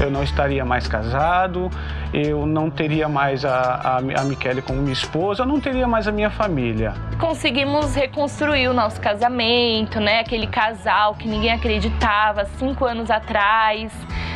eu 0.00 0.10
não 0.10 0.22
estaria 0.22 0.64
mais 0.64 0.86
casado, 0.86 1.70
eu 2.12 2.46
não 2.46 2.70
teria 2.70 3.08
mais 3.08 3.44
a, 3.44 3.50
a, 3.50 3.96
a 3.98 4.24
Michele 4.24 4.62
como 4.62 4.80
minha 4.80 4.92
esposa, 4.92 5.42
eu 5.42 5.46
não 5.46 5.60
teria 5.60 5.86
mais 5.86 6.06
a 6.06 6.12
minha 6.12 6.30
família. 6.30 6.94
Conseguimos 7.18 7.94
reconstruir 7.94 8.68
o 8.68 8.74
nosso 8.74 9.00
casamento, 9.00 10.00
né? 10.00 10.20
Aquele 10.20 10.46
casal 10.46 11.14
que 11.14 11.28
ninguém 11.28 11.52
acreditava 11.52 12.44
cinco 12.58 12.84
anos 12.84 13.10
atrás, 13.10 13.92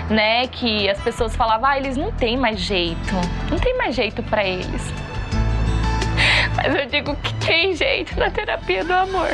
né? 0.09 0.47
Que 0.47 0.88
as 0.88 1.00
pessoas 1.00 1.37
falavam, 1.37 1.69
ah, 1.69 1.79
eles 1.79 1.97
não 1.97 2.11
têm 2.11 2.37
mais 2.37 2.61
jeito, 2.61 3.14
não 3.50 3.59
tem 3.59 3.76
mais 3.76 3.95
jeito 3.95 4.23
para 4.23 4.45
eles. 4.45 4.93
Mas 6.57 6.75
eu 6.75 6.87
digo 6.87 7.14
que 7.17 7.35
tem 7.35 7.75
jeito 7.75 8.19
na 8.19 8.31
terapia 8.31 8.85
do 8.85 8.93
amor 8.93 9.31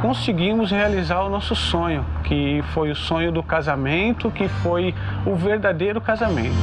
conseguimos 0.00 0.70
realizar 0.70 1.22
o 1.22 1.28
nosso 1.28 1.54
sonho, 1.54 2.04
que 2.24 2.62
foi 2.72 2.90
o 2.90 2.96
sonho 2.96 3.32
do 3.32 3.42
casamento, 3.42 4.30
que 4.30 4.48
foi 4.48 4.94
o 5.24 5.34
verdadeiro 5.34 6.00
casamento. 6.00 6.54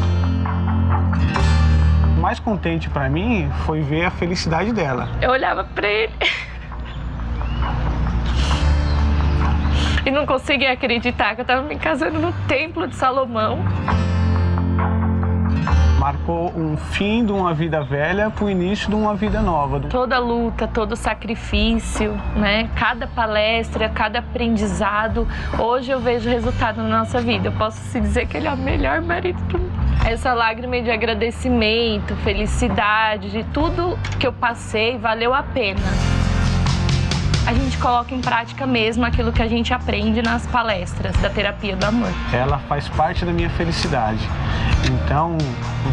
O 2.18 2.22
mais 2.22 2.40
contente 2.40 2.90
para 2.90 3.10
mim 3.10 3.50
foi 3.66 3.82
ver 3.82 4.06
a 4.06 4.12
felicidade 4.12 4.72
dela. 4.72 5.10
Eu 5.22 5.32
olhava 5.32 5.63
para 5.63 5.88
ele 5.88 6.13
e 10.06 10.12
não 10.12 10.25
conseguia 10.25 10.72
acreditar 10.72 11.36
que 11.36 11.42
eu 11.42 11.44
estava 11.44 11.62
me 11.62 11.75
casando 11.78 12.20
no 12.20 12.34
Templo 12.48 12.88
de 12.88 12.96
Salomão 12.96 13.60
marcou 16.03 16.51
um 16.53 16.75
fim 16.75 17.25
de 17.25 17.31
uma 17.31 17.53
vida 17.53 17.81
velha 17.81 18.29
para 18.29 18.43
o 18.43 18.50
início 18.50 18.89
de 18.89 18.95
uma 18.95 19.15
vida 19.15 19.41
nova. 19.41 19.79
Toda 19.79 20.19
luta, 20.19 20.67
todo 20.67 20.98
sacrifício, 20.98 22.12
né? 22.36 22.69
Cada 22.75 23.07
palestra, 23.07 23.88
cada 23.88 24.19
aprendizado, 24.19 25.25
hoje 25.57 25.91
eu 25.91 26.01
vejo 26.01 26.29
resultado 26.29 26.81
na 26.83 27.00
nossa 27.00 27.22
vida. 27.22 27.48
Eu 27.48 27.53
posso 27.53 27.77
se 27.77 28.01
dizer 28.01 28.27
que 28.27 28.36
ele 28.36 28.50
é 28.50 28.53
o 28.53 28.57
melhor 28.57 29.00
marido 29.01 29.41
do 29.43 29.57
mundo. 29.57 29.72
Essa 30.05 30.33
lágrima 30.33 30.81
de 30.81 30.91
agradecimento, 30.91 32.17
felicidade, 32.17 33.31
de 33.31 33.45
tudo 33.45 33.98
que 34.19 34.27
eu 34.27 34.33
passei, 34.33 34.98
valeu 34.98 35.33
a 35.33 35.41
pena 35.41 36.12
a 37.46 37.54
gente 37.54 37.78
coloca 37.78 38.16
em 38.16 38.22
prática 38.22 38.66
mesmo 38.66 39.06
aquilo 39.06 39.32
que 39.32 39.42
a 39.42 39.48
gente 39.48 39.74
aprende 39.74 40.22
nas 40.22 40.46
palestras 40.48 41.16
da 41.18 41.30
terapia 41.30 41.76
do 41.76 41.86
amor. 41.86 42.10
Ela 42.32 42.60
faz 42.70 42.88
parte 42.90 43.26
da 43.26 43.34
minha 43.34 43.50
felicidade. 43.50 44.22
Então, 44.86 45.38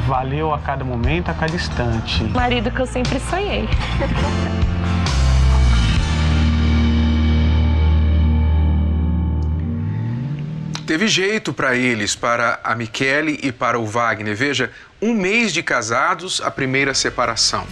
valeu 0.07 0.55
a 0.55 0.59
cada 0.59 0.85
momento, 0.85 1.31
a 1.31 1.35
cada 1.35 1.55
instante. 1.55 2.23
Marido 2.25 2.71
que 2.71 2.81
eu 2.81 2.87
sempre 2.87 3.19
sonhei. 3.19 3.69
Teve 10.87 11.07
jeito 11.07 11.53
para 11.53 11.77
eles, 11.77 12.17
para 12.17 12.59
a 12.65 12.75
Michele 12.75 13.39
e 13.45 13.53
para 13.53 13.79
o 13.79 13.87
Wagner. 13.87 14.35
Veja, 14.35 14.73
um 15.01 15.15
mês 15.15 15.53
de 15.53 15.63
casados, 15.63 16.41
a 16.41 16.51
primeira 16.51 16.95
separação. 16.95 17.65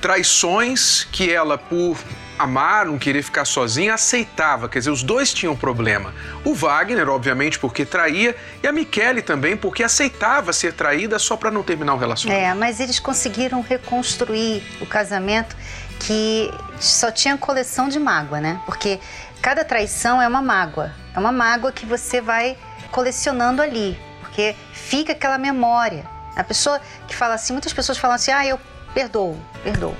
Traições 0.00 1.06
que 1.10 1.30
ela, 1.30 1.58
por 1.58 1.96
amar, 2.38 2.86
não 2.86 2.98
querer 2.98 3.22
ficar 3.22 3.44
sozinha, 3.44 3.94
aceitava. 3.94 4.68
Quer 4.68 4.78
dizer, 4.78 4.90
os 4.90 5.02
dois 5.02 5.34
tinham 5.34 5.56
problema. 5.56 6.14
O 6.44 6.54
Wagner, 6.54 7.08
obviamente, 7.08 7.58
porque 7.58 7.84
traía, 7.84 8.36
e 8.62 8.66
a 8.66 8.72
Michele 8.72 9.20
também, 9.20 9.56
porque 9.56 9.82
aceitava 9.82 10.52
ser 10.52 10.72
traída 10.72 11.18
só 11.18 11.36
para 11.36 11.50
não 11.50 11.62
terminar 11.62 11.94
o 11.94 11.98
relacionamento. 11.98 12.46
É, 12.46 12.54
mas 12.54 12.78
eles 12.78 13.00
conseguiram 13.00 13.60
reconstruir 13.60 14.62
o 14.80 14.86
casamento 14.86 15.56
que 15.98 16.50
só 16.78 17.10
tinha 17.10 17.36
coleção 17.36 17.88
de 17.88 17.98
mágoa, 17.98 18.40
né? 18.40 18.60
Porque 18.64 19.00
cada 19.42 19.64
traição 19.64 20.22
é 20.22 20.28
uma 20.28 20.40
mágoa. 20.40 20.92
É 21.14 21.18
uma 21.18 21.32
mágoa 21.32 21.72
que 21.72 21.84
você 21.84 22.20
vai 22.20 22.56
colecionando 22.92 23.60
ali, 23.60 23.98
porque 24.20 24.54
fica 24.72 25.12
aquela 25.12 25.38
memória. 25.38 26.06
A 26.36 26.44
pessoa 26.44 26.80
que 27.08 27.16
fala 27.16 27.34
assim, 27.34 27.52
muitas 27.52 27.72
pessoas 27.72 27.98
falam 27.98 28.14
assim: 28.14 28.30
"Ah, 28.30 28.46
eu 28.46 28.60
perdoo, 28.94 29.36
perdoo" 29.62 29.94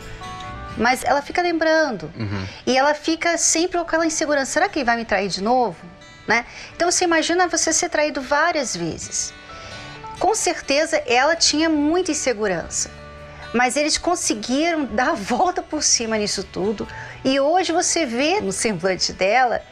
mas 0.78 1.02
ela 1.04 1.21
fica 1.21 1.42
lembrando. 1.42 2.11
Uhum. 2.16 2.47
E 2.64 2.76
ela 2.76 2.95
fica 2.95 3.37
sempre 3.37 3.76
com 3.76 3.83
aquela 3.83 4.07
insegurança: 4.07 4.52
será 4.52 4.68
que 4.68 4.78
ele 4.78 4.87
vai 4.87 4.97
me 4.97 5.04
trair 5.04 5.28
de 5.28 5.42
novo? 5.42 5.76
Né? 6.26 6.47
Então 6.75 6.90
você 6.90 7.04
imagina 7.04 7.49
você 7.49 7.73
ser 7.73 7.88
traído 7.88 8.21
várias 8.23 8.76
vezes. 8.76 9.35
Com 10.18 10.35
certeza 10.35 11.02
ela 11.07 11.35
tinha 11.35 11.68
muita 11.68 12.11
insegurança, 12.11 12.90
mas 13.54 13.76
eles 13.76 13.97
conseguiram 13.99 14.85
dar 14.92 15.11
a 15.11 15.14
volta 15.14 15.62
por 15.62 15.83
cima 15.83 16.16
nisso 16.16 16.45
tudo. 16.45 16.87
E 17.25 17.40
hoje 17.40 17.73
você 17.73 18.07
vê 18.07 18.40
no 18.40 18.52
semblante 18.52 19.12
dela 19.12 19.62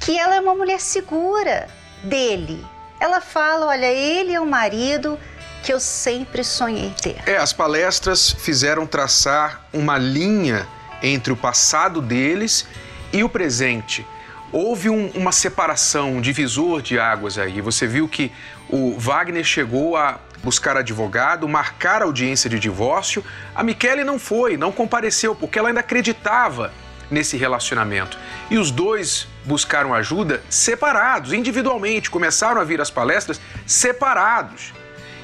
que 0.00 0.18
ela 0.18 0.36
é 0.36 0.40
uma 0.40 0.54
mulher 0.54 0.80
segura 0.80 1.68
dele. 2.02 2.64
Ela 3.00 3.20
fala: 3.20 3.66
olha, 3.66 3.86
ele 3.86 4.32
é 4.32 4.40
o 4.40 4.46
marido 4.46 5.18
que 5.66 5.72
eu 5.72 5.80
sempre 5.80 6.44
sonhei 6.44 6.94
ter. 7.02 7.16
É, 7.26 7.36
as 7.36 7.52
palestras 7.52 8.30
fizeram 8.30 8.86
traçar 8.86 9.66
uma 9.72 9.98
linha 9.98 10.64
entre 11.02 11.32
o 11.32 11.36
passado 11.36 12.00
deles 12.00 12.64
e 13.12 13.24
o 13.24 13.28
presente. 13.28 14.06
Houve 14.52 14.88
um, 14.88 15.08
uma 15.08 15.32
separação, 15.32 16.12
um 16.12 16.20
divisor 16.20 16.80
de 16.80 17.00
águas 17.00 17.36
aí. 17.36 17.60
Você 17.60 17.84
viu 17.84 18.06
que 18.06 18.30
o 18.68 18.96
Wagner 18.96 19.42
chegou 19.42 19.96
a 19.96 20.20
buscar 20.40 20.76
advogado, 20.76 21.48
marcar 21.48 22.00
audiência 22.00 22.48
de 22.48 22.60
divórcio. 22.60 23.24
A 23.52 23.64
Michele 23.64 24.04
não 24.04 24.20
foi, 24.20 24.56
não 24.56 24.70
compareceu, 24.70 25.34
porque 25.34 25.58
ela 25.58 25.66
ainda 25.66 25.80
acreditava 25.80 26.72
nesse 27.10 27.36
relacionamento. 27.36 28.16
E 28.48 28.56
os 28.56 28.70
dois 28.70 29.26
buscaram 29.44 29.92
ajuda 29.92 30.40
separados, 30.48 31.32
individualmente, 31.32 32.08
começaram 32.08 32.60
a 32.60 32.64
vir 32.64 32.80
às 32.80 32.90
palestras 32.90 33.40
separados. 33.66 34.72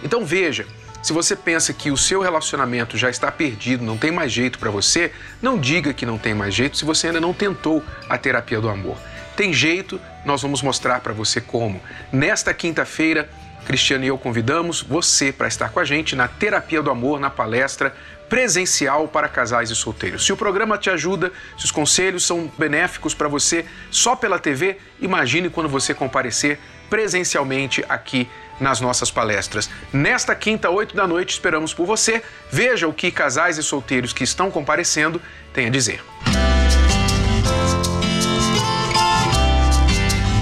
Então 0.03 0.25
veja, 0.25 0.67
se 1.03 1.13
você 1.13 1.35
pensa 1.35 1.73
que 1.73 1.91
o 1.91 1.97
seu 1.97 2.21
relacionamento 2.21 2.97
já 2.97 3.11
está 3.11 3.31
perdido, 3.31 3.85
não 3.85 3.99
tem 3.99 4.13
mais 4.13 4.31
jeito 4.31 4.59
para 4.59 4.71
você, 4.71 5.13
não 5.41 5.59
diga 5.59 5.93
que 5.93 6.07
não 6.07 6.17
tem 6.17 6.33
mais 6.33 6.55
jeito 6.55 6.77
se 6.77 6.85
você 6.85 7.09
ainda 7.09 7.21
não 7.21 7.33
tentou 7.33 7.83
a 8.09 8.17
terapia 8.17 8.61
do 8.61 8.69
amor. 8.69 8.97
Tem 9.37 9.53
jeito, 9.53 10.01
nós 10.25 10.43
vamos 10.43 10.63
mostrar 10.63 11.01
para 11.01 11.13
você 11.13 11.41
como. 11.41 11.81
Nesta 12.13 12.55
quinta-feira, 12.55 13.29
Cristiano 13.65 14.05
e 14.05 14.09
eu 14.09 14.19
convidamos 14.19 14.83
você 14.83 15.33
para 15.33 15.49
estar 15.49 15.71
com 15.71 15.81
a 15.81 15.85
gente 15.85 16.15
na 16.15 16.29
Terapia 16.29 16.83
do 16.83 16.91
Amor, 16.91 17.19
na 17.19 17.31
palestra 17.31 17.95
presencial 18.29 19.07
para 19.09 19.29
casais 19.29 19.71
e 19.71 19.77
solteiros. 19.77 20.25
Se 20.25 20.33
o 20.33 20.37
programa 20.37 20.79
te 20.79 20.89
ajuda, 20.89 21.33
se 21.59 21.65
os 21.65 21.71
conselhos 21.71 22.25
são 22.25 22.51
benéficos 22.57 23.15
para 23.15 23.29
você 23.29 23.65
só 23.91 24.17
pela 24.17 24.39
TV, 24.39 24.79
imagine 25.01 25.51
quando 25.51 25.69
você 25.69 25.93
comparecer 25.93 26.59
presencialmente 26.89 27.85
aqui 27.89 28.29
nas 28.61 28.81
nossas 28.81 29.11
palestras. 29.11 29.69
Nesta 29.93 30.35
quinta, 30.35 30.71
oito 30.71 30.95
da 30.95 31.07
noite, 31.07 31.31
esperamos 31.31 31.73
por 31.75 31.87
você. 31.87 32.23
Veja 32.51 32.87
o 32.89 32.93
que 32.93 33.11
casais 33.11 33.59
e 33.59 33.63
solteiros 33.63 34.13
que 34.13 34.25
estão 34.25 34.51
comparecendo 34.51 35.21
têm 35.53 35.67
a 35.67 35.71
dizer. 35.71 36.03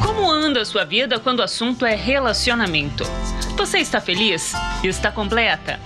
Como 0.02 0.31
anda 0.31 0.62
a 0.62 0.64
sua 0.64 0.85
vida 0.85 1.19
quando 1.19 1.40
o 1.40 1.45
assunto 1.45 1.85
é 1.87 1.95
relacionamento? 1.95 3.05
Você 3.57 3.79
está 3.79 4.00
feliz? 4.00 4.52
Está 4.83 5.12
completa? 5.12 5.79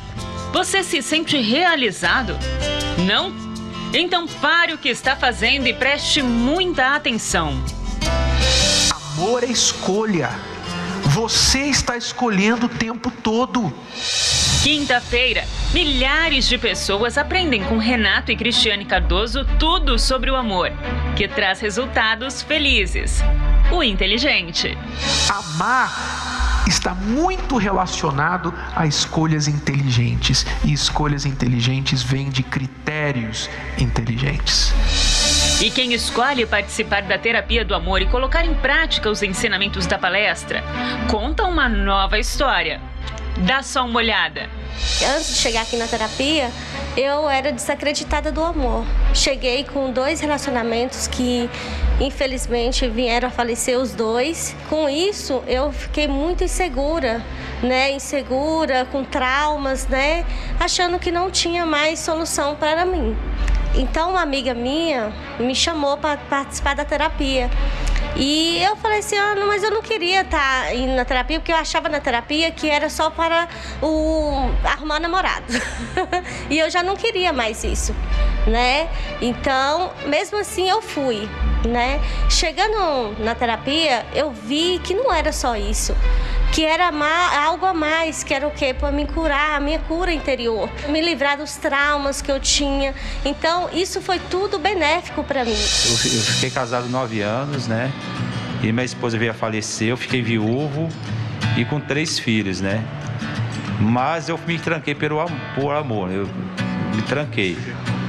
Você 0.52 0.85
se 0.85 1.02
sente 1.02 1.37
realizado? 1.37 2.38
Não? 3.04 3.35
Então 3.93 4.26
pare 4.26 4.73
o 4.73 4.78
que 4.78 4.88
está 4.88 5.16
fazendo 5.16 5.66
e 5.66 5.75
preste 5.75 6.23
muita 6.23 6.95
atenção. 6.95 7.62
Amor 8.90 9.43
é 9.43 9.47
escolha. 9.47 10.31
Você 11.14 11.66
está 11.66 11.97
escolhendo 11.97 12.66
o 12.66 12.68
tempo 12.68 13.09
todo. 13.09 13.73
Quinta-feira, 14.64 15.44
milhares 15.73 16.49
de 16.49 16.59
pessoas 16.59 17.16
aprendem 17.16 17.62
com 17.62 17.78
Renato 17.78 18.33
e 18.33 18.37
Cristiane 18.37 18.85
Cardoso 18.85 19.44
tudo 19.56 19.97
sobre 19.97 20.28
o 20.28 20.35
amor, 20.35 20.73
que 21.14 21.28
traz 21.28 21.61
resultados 21.61 22.42
felizes. 22.42 23.23
O 23.71 23.80
inteligente. 23.80 24.76
Amar 25.30 26.64
está 26.66 26.92
muito 26.92 27.59
relacionado 27.59 28.52
a 28.75 28.85
escolhas 28.85 29.47
inteligentes. 29.47 30.44
E 30.64 30.73
escolhas 30.73 31.25
inteligentes 31.25 32.02
vêm 32.02 32.28
de 32.28 32.42
critérios 32.42 33.49
inteligentes. 33.78 34.75
E 35.62 35.70
quem 35.70 35.94
escolhe 35.94 36.44
participar 36.44 37.02
da 37.02 37.16
terapia 37.16 37.64
do 37.64 37.75
amor 37.75 38.02
e 38.02 38.06
colocar 38.06 38.44
em 38.44 38.54
prática 38.54 39.08
os 39.08 39.23
ensinamentos 39.23 39.87
da 39.87 39.96
palestra, 39.96 40.62
conta 41.11 41.44
uma 41.44 41.68
nova 41.68 42.18
história. 42.18 42.80
Dá 43.38 43.62
só 43.62 43.84
uma 43.84 43.99
olhada. 43.99 44.49
Antes 45.16 45.28
de 45.28 45.34
chegar 45.37 45.62
aqui 45.62 45.76
na 45.76 45.87
terapia, 45.87 46.50
eu 46.96 47.28
era 47.30 47.52
desacreditada 47.52 48.30
do 48.30 48.42
amor. 48.42 48.84
Cheguei 49.14 49.64
com 49.64 49.90
dois 49.90 50.20
relacionamentos 50.20 51.06
que 51.06 51.49
infelizmente 52.00 52.88
vieram 52.88 53.28
a 53.28 53.30
falecer 53.30 53.78
os 53.78 53.92
dois. 53.94 54.54
Com 54.68 54.88
isso, 54.88 55.42
eu 55.46 55.73
fiquei 55.73 56.08
muito 56.08 56.44
insegura, 56.44 57.23
né? 57.62 57.92
Insegura, 57.92 58.84
com 58.90 59.04
traumas, 59.04 59.87
né? 59.87 60.26
Achando 60.58 60.99
que 60.99 61.11
não 61.11 61.30
tinha 61.30 61.64
mais 61.64 62.00
solução 62.00 62.56
para 62.56 62.84
mim. 62.84 63.16
Então, 63.76 64.11
uma 64.11 64.23
amiga 64.23 64.54
minha 64.54 65.12
me 65.38 65.55
chamou 65.55 65.96
para 65.96 66.16
participar 66.16 66.75
da 66.75 66.85
terapia. 66.85 67.51
E 68.16 68.62
eu 68.62 68.77
falei 68.77 69.01
assim, 69.01 69.16
ah, 69.16 69.35
mas 69.48 69.64
eu 69.64 69.72
não 69.72 69.83
queria 69.83 70.20
estar 70.20 70.66
tá 70.66 70.75
indo 70.75 70.94
na 70.94 71.05
terapia, 71.05 71.40
porque 71.40 71.51
eu 71.51 71.57
achava 71.57 71.88
na 71.88 71.98
terapia 71.98 72.51
que 72.53 72.70
era 72.70 72.88
só 72.88 73.11
para 73.11 73.48
o 73.83 74.48
arrumar 74.64 75.01
namorado. 75.01 75.53
e 76.48 76.57
eu 76.57 76.70
já 76.70 76.81
não 76.81 76.94
queria 76.94 77.33
mais 77.33 77.64
isso, 77.64 77.92
né? 78.46 78.88
Então, 79.20 79.90
mesmo 80.07 80.38
assim 80.38 80.70
eu 80.70 80.81
fui, 80.81 81.29
né? 81.66 82.01
Chegando 82.31 83.16
na 83.18 83.35
terapia, 83.35 84.07
eu 84.14 84.31
vi 84.31 84.79
que 84.85 84.94
não 84.94 85.12
era 85.12 85.33
só 85.33 85.57
isso 85.57 85.94
que 86.55 86.64
era 86.64 86.93
algo 87.45 87.67
a 87.67 87.75
mais, 87.75 88.23
que 88.23 88.33
era 88.33 88.47
o 88.47 88.51
quê? 88.53 88.73
Para 88.73 88.93
me 88.93 89.05
curar, 89.07 89.57
a 89.57 89.61
minha 89.61 89.81
cura 89.81 90.12
interior, 90.12 90.71
me 90.88 91.01
livrar 91.01 91.37
dos 91.37 91.57
traumas 91.57 92.23
que 92.23 92.31
eu 92.31 92.38
tinha. 92.38 92.95
Então, 93.25 93.69
isso 93.73 94.01
foi 94.01 94.21
tudo 94.31 94.57
benéfico 94.57 95.25
para 95.25 95.45
mim. 95.45 95.51
Eu, 95.51 95.57
fiquei 95.57 96.51
casado 96.51 96.88
nove 96.88 97.23
anos, 97.23 97.67
né? 97.67 97.93
E 98.62 98.71
minha 98.71 98.85
esposa 98.85 99.19
veio 99.19 99.33
a 99.33 99.35
falecer, 99.35 99.88
eu 99.88 99.97
fiquei 99.97 100.23
viúvo 100.23 100.88
e 101.57 101.64
com 101.64 101.81
três 101.81 102.21
filhos, 102.21 102.61
né? 102.61 102.85
Mas 103.81 104.29
eu 104.29 104.38
me 104.47 104.57
tranquei 104.57 104.95
pelo, 104.95 105.27
por 105.57 105.75
amor, 105.75 106.09
eu 106.12 106.29
me 106.95 107.03
tranquei. 107.03 107.59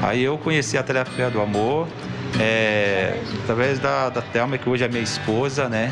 Aí 0.03 0.23
eu 0.23 0.37
conheci 0.37 0.77
a 0.77 0.83
terapia 0.83 1.31
do 1.31 1.41
amor, 1.41 1.87
é, 2.39 3.19
através 3.43 3.79
da, 3.79 4.09
da 4.11 4.21
Thelma, 4.21 4.55
que 4.59 4.69
hoje 4.69 4.83
é 4.83 4.87
minha 4.87 5.01
esposa, 5.01 5.67
né? 5.67 5.91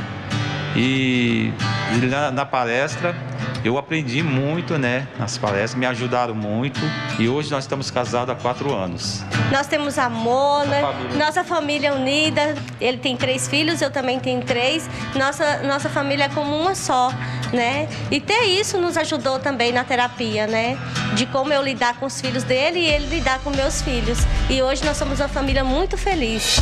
E, 0.75 1.51
e 1.91 2.05
na, 2.07 2.31
na, 2.31 2.45
palestra 2.45 3.15
eu 3.63 3.77
aprendi 3.77 4.23
muito, 4.23 4.77
né? 4.77 5.07
Nas 5.17 5.38
palestras, 5.38 5.75
me 5.75 5.86
ajudaram 5.86 6.33
muito. 6.33 6.79
E 7.19 7.29
hoje 7.29 7.51
nós 7.51 7.63
estamos 7.63 7.91
casados 7.91 8.36
há 8.36 8.38
quatro 8.38 8.73
anos. 8.73 9.23
Nós 9.51 9.67
temos 9.67 9.97
amor, 9.97 10.65
né? 10.65 10.81
Família. 10.81 11.25
Nossa 11.25 11.43
família 11.43 11.93
unida. 11.93 12.55
Ele 12.81 12.97
tem 12.97 13.15
três 13.15 13.47
filhos, 13.47 13.81
eu 13.81 13.91
também 13.91 14.19
tenho 14.19 14.41
três. 14.41 14.89
Nossa, 15.15 15.63
nossa 15.63 15.89
família 15.89 16.25
é 16.25 16.29
como 16.29 16.55
uma 16.57 16.75
só, 16.75 17.13
né? 17.53 17.88
E 18.12 18.19
ter 18.19 18.43
isso 18.45 18.77
nos 18.79 18.97
ajudou 18.97 19.39
também 19.39 19.71
na 19.71 19.83
terapia, 19.83 20.47
né? 20.47 20.77
De 21.13 21.25
como 21.27 21.53
eu 21.53 21.62
lidar 21.62 21.99
com 21.99 22.07
os 22.07 22.19
filhos 22.19 22.43
dele 22.43 22.79
e 22.79 22.86
ele 22.88 23.05
lidar 23.07 23.39
com 23.39 23.51
meus 23.51 23.81
filhos. 23.81 24.19
E 24.49 24.62
hoje 24.62 24.83
nós 24.83 24.97
somos 24.97 25.19
uma 25.19 25.29
família 25.29 25.63
muito 25.63 25.97
feliz. 25.97 26.59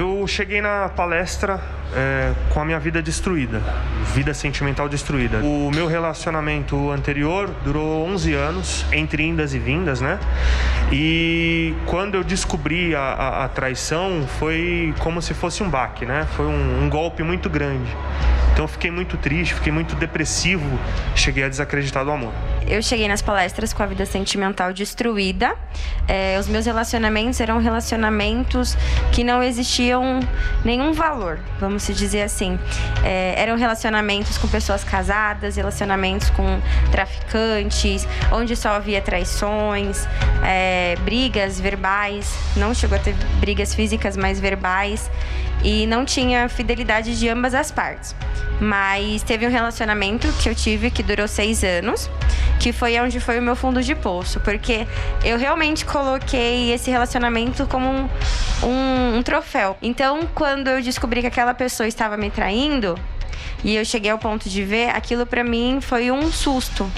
Eu 0.00 0.26
cheguei 0.26 0.62
na 0.62 0.88
palestra 0.88 1.60
é, 1.94 2.32
com 2.48 2.58
a 2.58 2.64
minha 2.64 2.80
vida 2.80 3.02
destruída, 3.02 3.60
vida 4.14 4.32
sentimental 4.32 4.88
destruída. 4.88 5.40
O 5.44 5.70
meu 5.70 5.86
relacionamento 5.86 6.90
anterior 6.90 7.50
durou 7.62 8.06
11 8.06 8.32
anos, 8.32 8.86
entre 8.92 9.22
indas 9.22 9.52
e 9.52 9.58
vindas, 9.58 10.00
né? 10.00 10.18
E 10.90 11.74
quando 11.84 12.14
eu 12.14 12.24
descobri 12.24 12.94
a, 12.94 13.00
a, 13.00 13.44
a 13.44 13.48
traição, 13.50 14.26
foi 14.38 14.94
como 15.00 15.20
se 15.20 15.34
fosse 15.34 15.62
um 15.62 15.68
baque, 15.68 16.06
né? 16.06 16.26
Foi 16.34 16.46
um, 16.46 16.84
um 16.84 16.88
golpe 16.88 17.22
muito 17.22 17.50
grande. 17.50 17.94
Então 18.54 18.66
fiquei 18.66 18.90
muito 18.90 19.18
triste, 19.18 19.52
fiquei 19.52 19.70
muito 19.70 19.94
depressivo, 19.96 20.80
cheguei 21.14 21.44
a 21.44 21.48
desacreditar 21.50 22.06
do 22.06 22.10
amor. 22.10 22.32
Eu 22.70 22.80
cheguei 22.80 23.08
nas 23.08 23.20
palestras 23.20 23.72
com 23.72 23.82
a 23.82 23.86
vida 23.86 24.06
sentimental 24.06 24.72
destruída. 24.72 25.56
É, 26.06 26.38
os 26.38 26.46
meus 26.46 26.64
relacionamentos 26.64 27.40
eram 27.40 27.58
relacionamentos 27.58 28.76
que 29.10 29.24
não 29.24 29.42
existiam 29.42 30.20
nenhum 30.64 30.92
valor, 30.92 31.40
vamos 31.58 31.82
se 31.82 31.92
dizer 31.92 32.22
assim. 32.22 32.56
É, 33.04 33.34
eram 33.36 33.56
relacionamentos 33.56 34.38
com 34.38 34.46
pessoas 34.46 34.84
casadas, 34.84 35.56
relacionamentos 35.56 36.30
com 36.30 36.60
traficantes, 36.92 38.06
onde 38.30 38.54
só 38.54 38.68
havia 38.70 39.00
traições, 39.00 40.06
é, 40.46 40.94
brigas 41.02 41.58
verbais. 41.58 42.32
Não 42.54 42.72
chegou 42.72 42.96
a 42.96 43.00
ter 43.00 43.16
brigas 43.40 43.74
físicas, 43.74 44.16
mas 44.16 44.38
verbais 44.38 45.10
e 45.62 45.86
não 45.86 46.04
tinha 46.04 46.48
fidelidade 46.48 47.18
de 47.18 47.28
ambas 47.28 47.54
as 47.54 47.70
partes. 47.70 48.14
Mas 48.60 49.22
teve 49.22 49.46
um 49.46 49.50
relacionamento 49.50 50.28
que 50.42 50.48
eu 50.48 50.54
tive 50.54 50.90
que 50.90 51.02
durou 51.02 51.26
seis 51.26 51.64
anos, 51.64 52.10
que 52.60 52.72
foi 52.74 53.00
onde 53.00 53.18
foi 53.18 53.38
o 53.38 53.42
meu 53.42 53.56
fundo 53.56 53.82
de 53.82 53.94
poço, 53.94 54.38
porque 54.40 54.86
eu 55.24 55.38
realmente 55.38 55.84
coloquei 55.86 56.70
esse 56.72 56.90
relacionamento 56.90 57.66
como 57.66 57.88
um, 57.88 58.08
um, 58.62 59.16
um 59.16 59.22
troféu. 59.22 59.78
Então, 59.80 60.28
quando 60.34 60.68
eu 60.68 60.82
descobri 60.82 61.22
que 61.22 61.26
aquela 61.26 61.54
pessoa 61.54 61.88
estava 61.88 62.18
me 62.18 62.30
traindo, 62.30 62.98
e 63.64 63.74
eu 63.74 63.84
cheguei 63.84 64.10
ao 64.10 64.18
ponto 64.18 64.48
de 64.48 64.62
ver, 64.62 64.90
aquilo 64.90 65.24
para 65.24 65.42
mim 65.42 65.80
foi 65.80 66.10
um 66.10 66.30
susto. 66.30 66.90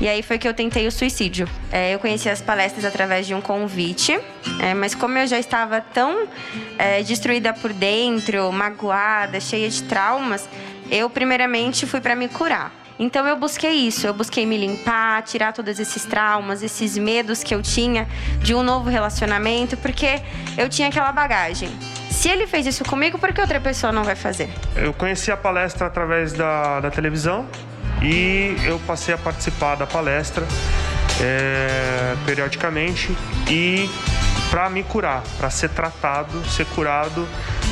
E 0.00 0.08
aí 0.08 0.22
foi 0.22 0.38
que 0.38 0.46
eu 0.46 0.54
tentei 0.54 0.86
o 0.86 0.92
suicídio. 0.92 1.48
É, 1.72 1.92
eu 1.92 1.98
conheci 1.98 2.28
as 2.28 2.40
palestras 2.40 2.84
através 2.84 3.26
de 3.26 3.34
um 3.34 3.40
convite, 3.40 4.18
é, 4.60 4.74
mas 4.74 4.94
como 4.94 5.18
eu 5.18 5.26
já 5.26 5.38
estava 5.38 5.80
tão 5.80 6.28
é, 6.78 7.02
destruída 7.02 7.52
por 7.52 7.72
dentro, 7.72 8.50
magoada, 8.52 9.40
cheia 9.40 9.68
de 9.68 9.82
traumas, 9.82 10.48
eu 10.88 11.10
primeiramente 11.10 11.84
fui 11.84 12.00
para 12.00 12.14
me 12.14 12.28
curar. 12.28 12.79
Então 13.00 13.26
eu 13.26 13.34
busquei 13.34 13.72
isso, 13.72 14.06
eu 14.06 14.12
busquei 14.12 14.44
me 14.44 14.58
limpar, 14.58 15.22
tirar 15.22 15.54
todos 15.54 15.80
esses 15.80 16.04
traumas, 16.04 16.62
esses 16.62 16.98
medos 16.98 17.42
que 17.42 17.54
eu 17.54 17.62
tinha 17.62 18.06
de 18.40 18.54
um 18.54 18.62
novo 18.62 18.90
relacionamento, 18.90 19.74
porque 19.78 20.20
eu 20.58 20.68
tinha 20.68 20.88
aquela 20.88 21.10
bagagem 21.10 21.70
Se 22.10 22.28
ele 22.28 22.46
fez 22.46 22.66
isso 22.66 22.84
comigo, 22.84 23.18
por 23.18 23.32
que 23.32 23.40
outra 23.40 23.58
pessoa 23.58 23.90
não 23.90 24.04
vai 24.04 24.14
fazer? 24.14 24.50
Eu 24.76 24.92
conheci 24.92 25.32
a 25.32 25.36
palestra 25.36 25.86
através 25.86 26.34
da, 26.34 26.80
da 26.80 26.90
televisão 26.90 27.48
e 28.02 28.54
eu 28.66 28.78
passei 28.86 29.14
a 29.14 29.18
participar 29.18 29.76
da 29.76 29.86
palestra 29.86 30.46
é, 31.22 32.14
periodicamente 32.26 33.16
e 33.48 33.88
para 34.50 34.68
me 34.68 34.82
curar, 34.82 35.22
para 35.38 35.48
ser 35.48 35.70
tratado, 35.70 36.44
ser 36.50 36.66
curado 36.66 37.26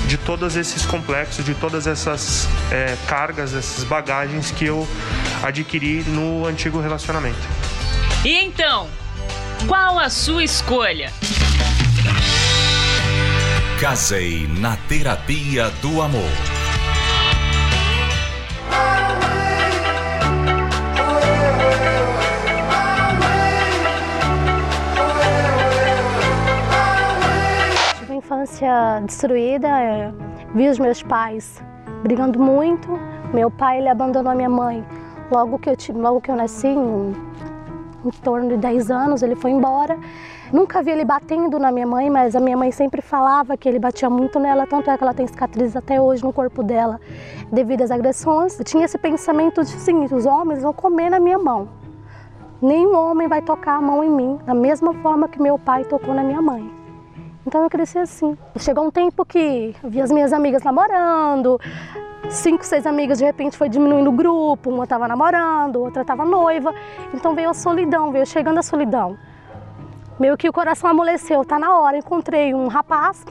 de 0.07 0.17
todos 0.17 0.57
esses 0.57 0.87
complexos, 0.87 1.45
de 1.45 1.55
todas 1.55 1.87
essas 1.87 2.49
é, 2.71 2.97
cargas, 3.07 3.53
essas 3.55 3.85
bagagens 3.85 4.51
que 4.51 4.65
eu 4.65 4.89
adquiri 5.43 6.03
no 6.05 6.47
antigo 6.47 6.81
relacionamento. 6.81 7.39
E 8.25 8.33
então, 8.33 8.89
qual 9.67 9.99
a 9.99 10.09
sua 10.09 10.43
escolha? 10.45 11.13
Casei 13.81 14.49
na 14.59 14.77
terapia 14.89 15.71
do 15.81 16.03
amor. 16.03 16.23
Tive 27.99 28.13
uma 28.13 28.17
infância 28.17 29.01
destruída, 29.07 29.69
é, 29.69 30.13
vi 30.55 30.69
os 30.69 30.79
meus 30.79 31.03
pais 31.03 31.63
brigando 32.03 32.39
muito. 32.39 32.99
Meu 33.33 33.51
pai 33.51 33.79
ele 33.79 33.89
abandonou 33.89 34.33
a 34.33 34.35
minha 34.35 34.49
mãe 34.49 34.85
logo 35.31 35.59
que 35.59 35.71
eu, 35.71 35.77
logo 35.95 36.21
que 36.21 36.31
eu 36.31 36.37
nasci, 36.37 36.69
em, 36.69 37.15
em 38.05 38.11
torno 38.23 38.49
de 38.49 38.57
10 38.57 38.91
anos, 38.91 39.23
ele 39.23 39.35
foi 39.35 39.51
embora. 39.51 39.99
Nunca 40.53 40.83
vi 40.83 40.91
ele 40.91 41.05
batendo 41.05 41.59
na 41.59 41.71
minha 41.71 41.87
mãe, 41.87 42.09
mas 42.09 42.35
a 42.35 42.41
minha 42.41 42.57
mãe 42.57 42.71
sempre 42.71 43.03
falava 43.03 43.57
que 43.57 43.69
ele 43.69 43.79
batia 43.79 44.09
muito 44.09 44.39
nela, 44.39 44.67
tanto 44.67 44.91
é 44.91 44.97
que 44.97 45.05
ela 45.05 45.13
tem 45.13 45.27
cicatrizes 45.27 45.77
até 45.77 46.01
hoje 46.01 46.25
no 46.25 46.33
corpo 46.33 46.63
dela 46.63 46.99
devido 47.53 47.83
às 47.83 47.91
agressões. 47.91 48.59
Eu 48.59 48.65
tinha 48.65 48.87
esse 48.87 48.97
pensamento 48.97 49.63
de 49.63 49.71
seguinte, 49.71 50.15
os 50.15 50.25
homens 50.25 50.63
vão 50.63 50.73
comer 50.73 51.11
na 51.11 51.21
minha 51.21 51.39
mão. 51.39 51.69
Nenhum 52.63 52.97
homem 52.97 53.29
vai 53.29 53.43
tocar 53.43 53.77
a 53.77 53.81
mão 53.81 54.03
em 54.03 54.11
mim, 54.11 54.39
da 54.45 54.55
mesma 54.55 54.95
forma 54.95 55.29
que 55.29 55.41
meu 55.41 55.59
pai 55.59 55.85
tocou 55.85 56.15
na 56.15 56.25
minha 56.25 56.41
mãe. 56.41 56.79
Então 57.47 57.63
eu 57.63 57.71
cresci 57.71 57.99
assim. 57.99 58.37
Chegou 58.59 58.85
um 58.85 58.91
tempo 58.91 59.25
que 59.25 59.75
eu 59.83 59.91
vi 59.91 60.01
as 60.01 60.11
minhas 60.11 60.33
amigas 60.33 60.63
namorando, 60.63 61.61
cinco, 62.31 62.65
seis 62.65 62.87
amigas 62.87 63.19
de 63.19 63.25
repente 63.25 63.57
foi 63.57 63.69
diminuindo 63.69 64.11
o 64.11 64.13
grupo, 64.13 64.71
uma 64.71 64.85
estava 64.85 65.09
namorando, 65.09 65.77
outra 65.77 66.03
estava 66.03 66.25
noiva. 66.25 66.75
Então 67.13 67.35
veio 67.35 67.51
a 67.51 67.55
solidão, 67.55 68.13
veio 68.13 68.27
chegando 68.27 68.59
a 68.59 68.63
solidão. 68.63 69.17
Meio 70.19 70.37
que 70.37 70.49
o 70.49 70.53
coração 70.53 70.91
amoleceu, 70.91 71.45
tá 71.45 71.59
na 71.59 71.77
hora. 71.79 71.97
Encontrei 71.97 72.55
um 72.55 72.69
rapaz, 72.69 73.25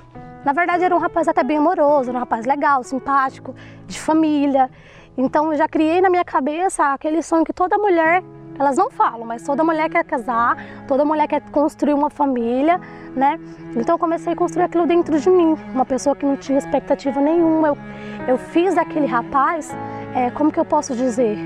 na 0.43 0.53
verdade 0.53 0.83
era 0.83 0.95
um 0.95 0.99
rapaz 0.99 1.27
até 1.27 1.43
bem 1.43 1.57
amoroso, 1.57 2.12
um 2.12 2.17
rapaz 2.17 2.45
legal, 2.45 2.83
simpático, 2.83 3.53
de 3.86 3.99
família. 3.99 4.69
Então 5.17 5.51
eu 5.51 5.57
já 5.57 5.67
criei 5.67 6.01
na 6.01 6.10
minha 6.10 6.25
cabeça 6.25 6.93
aquele 6.93 7.21
sonho 7.21 7.43
que 7.43 7.53
toda 7.53 7.77
mulher 7.77 8.23
elas 8.59 8.75
não 8.75 8.89
falam, 8.89 9.25
mas 9.25 9.43
toda 9.43 9.63
mulher 9.63 9.89
quer 9.89 10.03
casar, 10.03 10.57
toda 10.87 11.05
mulher 11.05 11.27
quer 11.27 11.41
construir 11.51 11.93
uma 11.93 12.09
família, 12.09 12.79
né? 13.15 13.39
Então 13.75 13.95
eu 13.95 13.99
comecei 13.99 14.33
a 14.33 14.35
construir 14.35 14.63
aquilo 14.63 14.85
dentro 14.85 15.19
de 15.19 15.29
mim, 15.29 15.55
uma 15.73 15.85
pessoa 15.85 16.15
que 16.15 16.25
não 16.25 16.35
tinha 16.35 16.57
expectativa 16.57 17.19
nenhuma. 17.21 17.69
Eu, 17.69 17.77
eu 18.27 18.37
fiz 18.37 18.75
daquele 18.75 19.05
rapaz, 19.05 19.75
é, 20.15 20.31
como 20.31 20.51
que 20.51 20.59
eu 20.59 20.65
posso 20.65 20.95
dizer, 20.95 21.37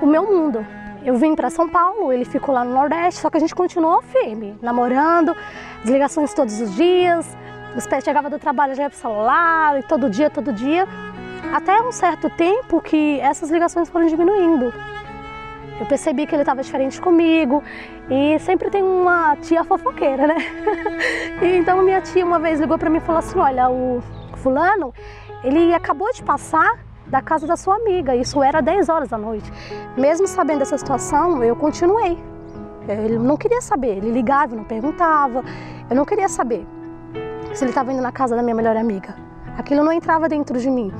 o 0.00 0.06
meu 0.06 0.24
mundo. 0.24 0.66
Eu 1.04 1.14
vim 1.14 1.36
para 1.36 1.50
São 1.50 1.68
Paulo, 1.68 2.12
ele 2.12 2.24
ficou 2.24 2.52
lá 2.52 2.64
no 2.64 2.74
Nordeste, 2.74 3.20
só 3.20 3.30
que 3.30 3.36
a 3.36 3.40
gente 3.40 3.54
continuou 3.54 4.02
firme, 4.02 4.58
namorando, 4.60 5.36
ligações 5.84 6.34
todos 6.34 6.60
os 6.60 6.74
dias. 6.74 7.36
Os 7.76 7.86
pés 7.86 8.02
chegava 8.02 8.28
do 8.28 8.38
trabalho 8.40 8.74
já 8.74 8.84
ia 8.84 8.90
pro 8.90 8.98
celular, 8.98 9.78
e 9.78 9.82
todo 9.84 10.10
dia, 10.10 10.28
todo 10.30 10.52
dia. 10.52 10.88
Até 11.54 11.80
um 11.80 11.92
certo 11.92 12.28
tempo 12.30 12.80
que 12.80 13.20
essas 13.20 13.50
ligações 13.50 13.88
foram 13.88 14.06
diminuindo. 14.06 14.72
Eu 15.78 15.86
percebi 15.86 16.26
que 16.26 16.34
ele 16.34 16.42
estava 16.42 16.62
diferente 16.62 17.00
comigo 17.00 17.62
e 18.10 18.38
sempre 18.38 18.70
tem 18.70 18.82
uma 18.82 19.36
tia 19.36 19.62
fofoqueira, 19.62 20.26
né? 20.26 20.36
então 21.42 21.82
minha 21.82 22.00
tia 22.00 22.24
uma 22.24 22.38
vez 22.38 22.58
ligou 22.58 22.78
para 22.78 22.88
mim 22.88 22.96
e 22.96 23.00
falou 23.00 23.18
assim: 23.18 23.38
Olha, 23.38 23.68
o 23.68 24.02
fulano, 24.36 24.92
ele 25.44 25.74
acabou 25.74 26.10
de 26.12 26.22
passar 26.22 26.78
da 27.06 27.20
casa 27.20 27.46
da 27.46 27.56
sua 27.56 27.76
amiga, 27.76 28.16
isso 28.16 28.42
era 28.42 28.60
10 28.60 28.88
horas 28.88 29.08
da 29.10 29.18
noite. 29.18 29.52
Mesmo 29.96 30.26
sabendo 30.26 30.60
dessa 30.60 30.78
situação, 30.78 31.44
eu 31.44 31.54
continuei. 31.54 32.18
Ele 32.88 33.18
não 33.18 33.36
queria 33.36 33.60
saber, 33.60 33.98
ele 33.98 34.10
ligava, 34.10 34.56
não 34.56 34.64
perguntava, 34.64 35.44
eu 35.90 35.96
não 35.96 36.04
queria 36.04 36.28
saber 36.28 36.66
se 37.52 37.64
ele 37.64 37.70
estava 37.70 37.92
indo 37.92 38.00
na 38.00 38.12
casa 38.12 38.34
da 38.34 38.42
minha 38.42 38.54
melhor 38.54 38.76
amiga. 38.76 39.14
Aquilo 39.58 39.84
não 39.84 39.92
entrava 39.92 40.28
dentro 40.28 40.58
de 40.58 40.70
mim. 40.70 40.92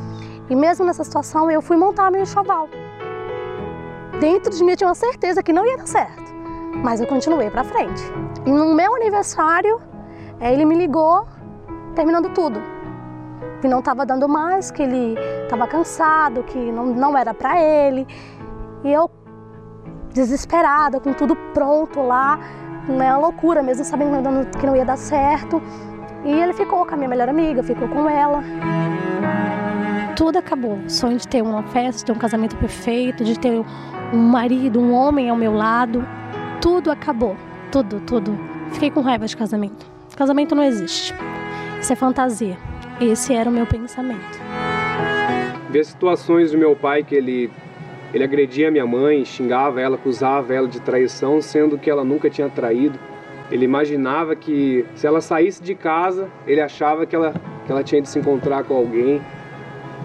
E 0.51 0.55
mesmo 0.55 0.85
nessa 0.85 1.05
situação, 1.05 1.51
eu 1.51 1.63
fui 1.63 1.77
montar 1.77 2.11
meu 2.11 2.23
enxoval 2.23 2.69
dentro 4.21 4.51
de 4.51 4.63
mim 4.65 4.73
eu 4.73 4.77
tinha 4.77 4.89
uma 4.89 4.95
certeza 4.95 5.43
que 5.43 5.53
não 5.53 5.65
ia 5.67 5.77
dar 5.77 5.87
certo, 5.87 6.35
mas 6.83 7.01
eu 7.01 7.07
continuei 7.07 7.51
para 7.51 7.65
frente. 7.65 8.03
E 8.45 8.51
no 8.51 8.75
meu 8.75 8.95
aniversário, 8.95 9.81
eh, 10.41 10.53
ele 10.53 10.65
me 10.65 10.75
ligou, 10.75 11.27
terminando 11.95 12.31
tudo. 12.31 12.61
Que 13.61 13.69
não 13.69 13.81
estava 13.81 14.05
dando 14.05 14.29
mais, 14.29 14.71
que 14.71 14.83
ele 14.83 15.19
estava 15.45 15.67
cansado, 15.67 16.43
que 16.43 16.59
não, 16.59 16.87
não 16.87 17.17
era 17.17 17.33
para 17.33 17.61
ele. 17.61 18.07
E 18.85 18.93
eu, 18.93 19.11
desesperada, 20.13 21.01
com 21.01 21.13
tudo 21.13 21.35
pronto 21.55 22.01
lá, 22.01 22.39
né, 22.89 23.11
uma 23.11 23.19
loucura, 23.19 23.63
mesmo 23.63 23.85
sabendo 23.85 24.49
que 24.59 24.67
não 24.67 24.77
ia 24.77 24.85
dar 24.85 24.97
certo. 24.97 25.63
E 26.25 26.31
ele 26.31 26.53
ficou 26.53 26.85
com 26.85 26.95
a 26.95 26.97
minha 26.97 27.09
melhor 27.09 27.29
amiga, 27.29 27.63
ficou 27.63 27.89
com 27.89 28.09
ela. 28.09 28.43
Tudo 30.17 30.39
acabou. 30.39 30.79
O 30.79 30.91
sonho 30.91 31.19
de 31.19 31.29
ter 31.29 31.43
uma 31.43 31.63
festa, 31.63 31.99
de 31.99 32.05
ter 32.07 32.13
um 32.13 32.19
casamento 32.19 32.57
perfeito, 32.57 33.23
de 33.23 33.39
ter 33.39 33.65
um 34.17 34.29
marido, 34.29 34.81
um 34.81 34.93
homem 34.93 35.29
ao 35.29 35.37
meu 35.37 35.53
lado. 35.53 36.07
Tudo 36.61 36.91
acabou. 36.91 37.37
Tudo, 37.71 38.01
tudo. 38.01 38.39
Fiquei 38.73 38.91
com 38.91 39.01
raiva 39.03 39.27
de 39.27 39.37
casamento. 39.37 39.87
Casamento 40.17 40.55
não 40.55 40.63
existe. 40.63 41.15
Isso 41.79 41.93
é 41.93 41.97
fantasia. 41.97 42.57
Esse 42.99 43.35
era 43.35 43.51
o 43.51 43.53
meu 43.53 43.67
pensamento. 43.67 44.41
Ver 45.69 45.85
situações 45.85 46.53
do 46.53 46.59
meu 46.59 46.75
pai 46.75 47.05
que 47.05 47.15
ele 47.15 47.51
ele 48.15 48.25
agredia 48.25 48.71
minha 48.71 48.87
mãe, 48.87 49.25
xingava 49.27 49.79
ela, 49.81 49.97
acusava 49.97 50.55
ela 50.55 50.67
de 50.67 50.81
traição, 50.81 51.43
sendo 51.43 51.77
que 51.77 51.91
ela 51.91 52.03
nunca 52.03 52.31
tinha 52.31 52.49
traído. 52.49 52.99
Ele 53.51 53.67
imaginava 53.67 54.35
que 54.35 54.87
se 54.95 55.07
ela 55.07 55.21
saísse 55.21 55.63
de 55.63 55.75
casa, 55.75 56.29
ele 56.47 56.63
achava 56.63 57.05
que 57.05 57.15
ela, 57.15 57.35
que 57.67 57.71
ela 57.71 57.83
tinha 57.83 58.01
de 58.01 58.09
se 58.09 58.19
encontrar 58.19 58.65
com 58.65 58.75
alguém. 58.75 59.21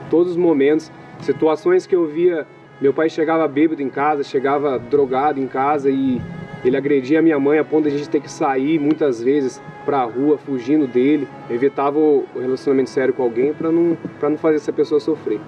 Todos 0.10 0.32
os 0.32 0.38
momentos, 0.38 0.91
situações 1.21 1.88
que 1.88 1.95
eu 1.95 2.06
via 2.06 2.45
meu 2.82 2.91
pai 2.91 3.10
chegava 3.10 3.48
bêbado 3.48 3.82
em 3.84 3.89
casa, 3.89 4.24
chegava 4.24 4.80
drogado 4.80 5.39
em 5.39 5.48
casa 5.48 5.89
e 5.91 6.20
ele 6.65 6.76
agredia 6.76 7.20
a 7.20 7.22
minha 7.22 7.39
mãe 7.39 7.60
a 7.60 7.63
ponto 7.63 7.88
de 7.88 7.94
a 7.94 7.98
gente 7.98 8.10
ter 8.10 8.20
que 8.20 8.32
sair 8.32 8.80
muitas 8.80 9.22
vezes 9.22 9.62
para 9.86 10.00
a 10.00 10.04
rua 10.04 10.38
fugindo 10.39 10.88
dele. 10.88 11.28
evitava 11.48 12.00
o 12.00 12.26
relacionamento 12.36 12.89
sério 12.89 13.13
com 13.13 13.22
alguém 13.22 13.54
para 13.54 13.72
não, 13.72 13.96
não 14.22 14.38
fazer 14.38 14.56
essa 14.56 14.74
pessoa 14.74 15.00
sofrer. 15.00 15.39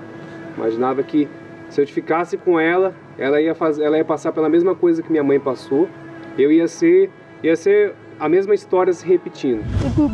Imaginava 0.55 1.01
que 1.01 1.27
se 1.69 1.81
eu 1.81 1.87
ficasse 1.87 2.37
com 2.37 2.59
ela, 2.59 2.93
ela 3.17 3.41
ia, 3.41 3.55
fazer, 3.55 3.83
ela 3.83 3.97
ia 3.97 4.05
passar 4.05 4.31
pela 4.31 4.47
mesma 4.47 4.75
coisa 4.75 5.01
que 5.01 5.11
minha 5.11 5.23
mãe 5.23 5.39
passou. 5.39 5.89
Eu 6.37 6.51
ia 6.51 6.67
ser, 6.67 7.09
ia 7.41 7.55
ser 7.55 7.95
a 8.19 8.29
mesma 8.29 8.53
história 8.53 8.93
se 8.93 9.03
repetindo. 9.05 9.63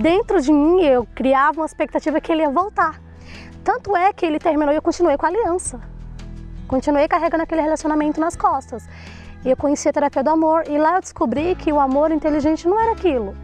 Dentro 0.01 0.41
de 0.41 0.53
mim 0.53 0.85
eu 0.85 1.05
criava 1.13 1.59
uma 1.59 1.65
expectativa 1.65 2.21
que 2.21 2.31
ele 2.31 2.43
ia 2.43 2.49
voltar. 2.49 3.01
Tanto 3.61 3.95
é 3.95 4.13
que 4.13 4.25
ele 4.25 4.39
terminou 4.39 4.73
e 4.73 4.77
eu 4.77 4.81
continuei 4.81 5.17
com 5.17 5.25
a 5.25 5.29
aliança. 5.29 5.98
Continuei 6.69 7.07
carregando 7.07 7.41
aquele 7.41 7.61
relacionamento 7.61 8.21
nas 8.21 8.35
costas. 8.35 8.87
E 9.43 9.49
eu 9.49 9.57
conheci 9.57 9.89
a 9.89 9.91
terapia 9.91 10.23
do 10.23 10.29
amor 10.29 10.65
e 10.69 10.77
lá 10.77 10.97
eu 10.97 11.01
descobri 11.01 11.55
que 11.55 11.73
o 11.73 11.79
amor 11.79 12.11
inteligente 12.11 12.67
não 12.67 12.79
era 12.79 12.91
aquilo. 12.91 13.35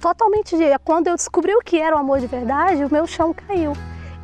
Totalmente, 0.00 0.54
quando 0.84 1.08
eu 1.08 1.16
descobri 1.16 1.52
o 1.52 1.58
que 1.58 1.80
era 1.80 1.96
o 1.96 1.98
amor 1.98 2.20
de 2.20 2.28
verdade, 2.28 2.84
o 2.84 2.92
meu 2.92 3.08
chão 3.08 3.34
caiu. 3.34 3.72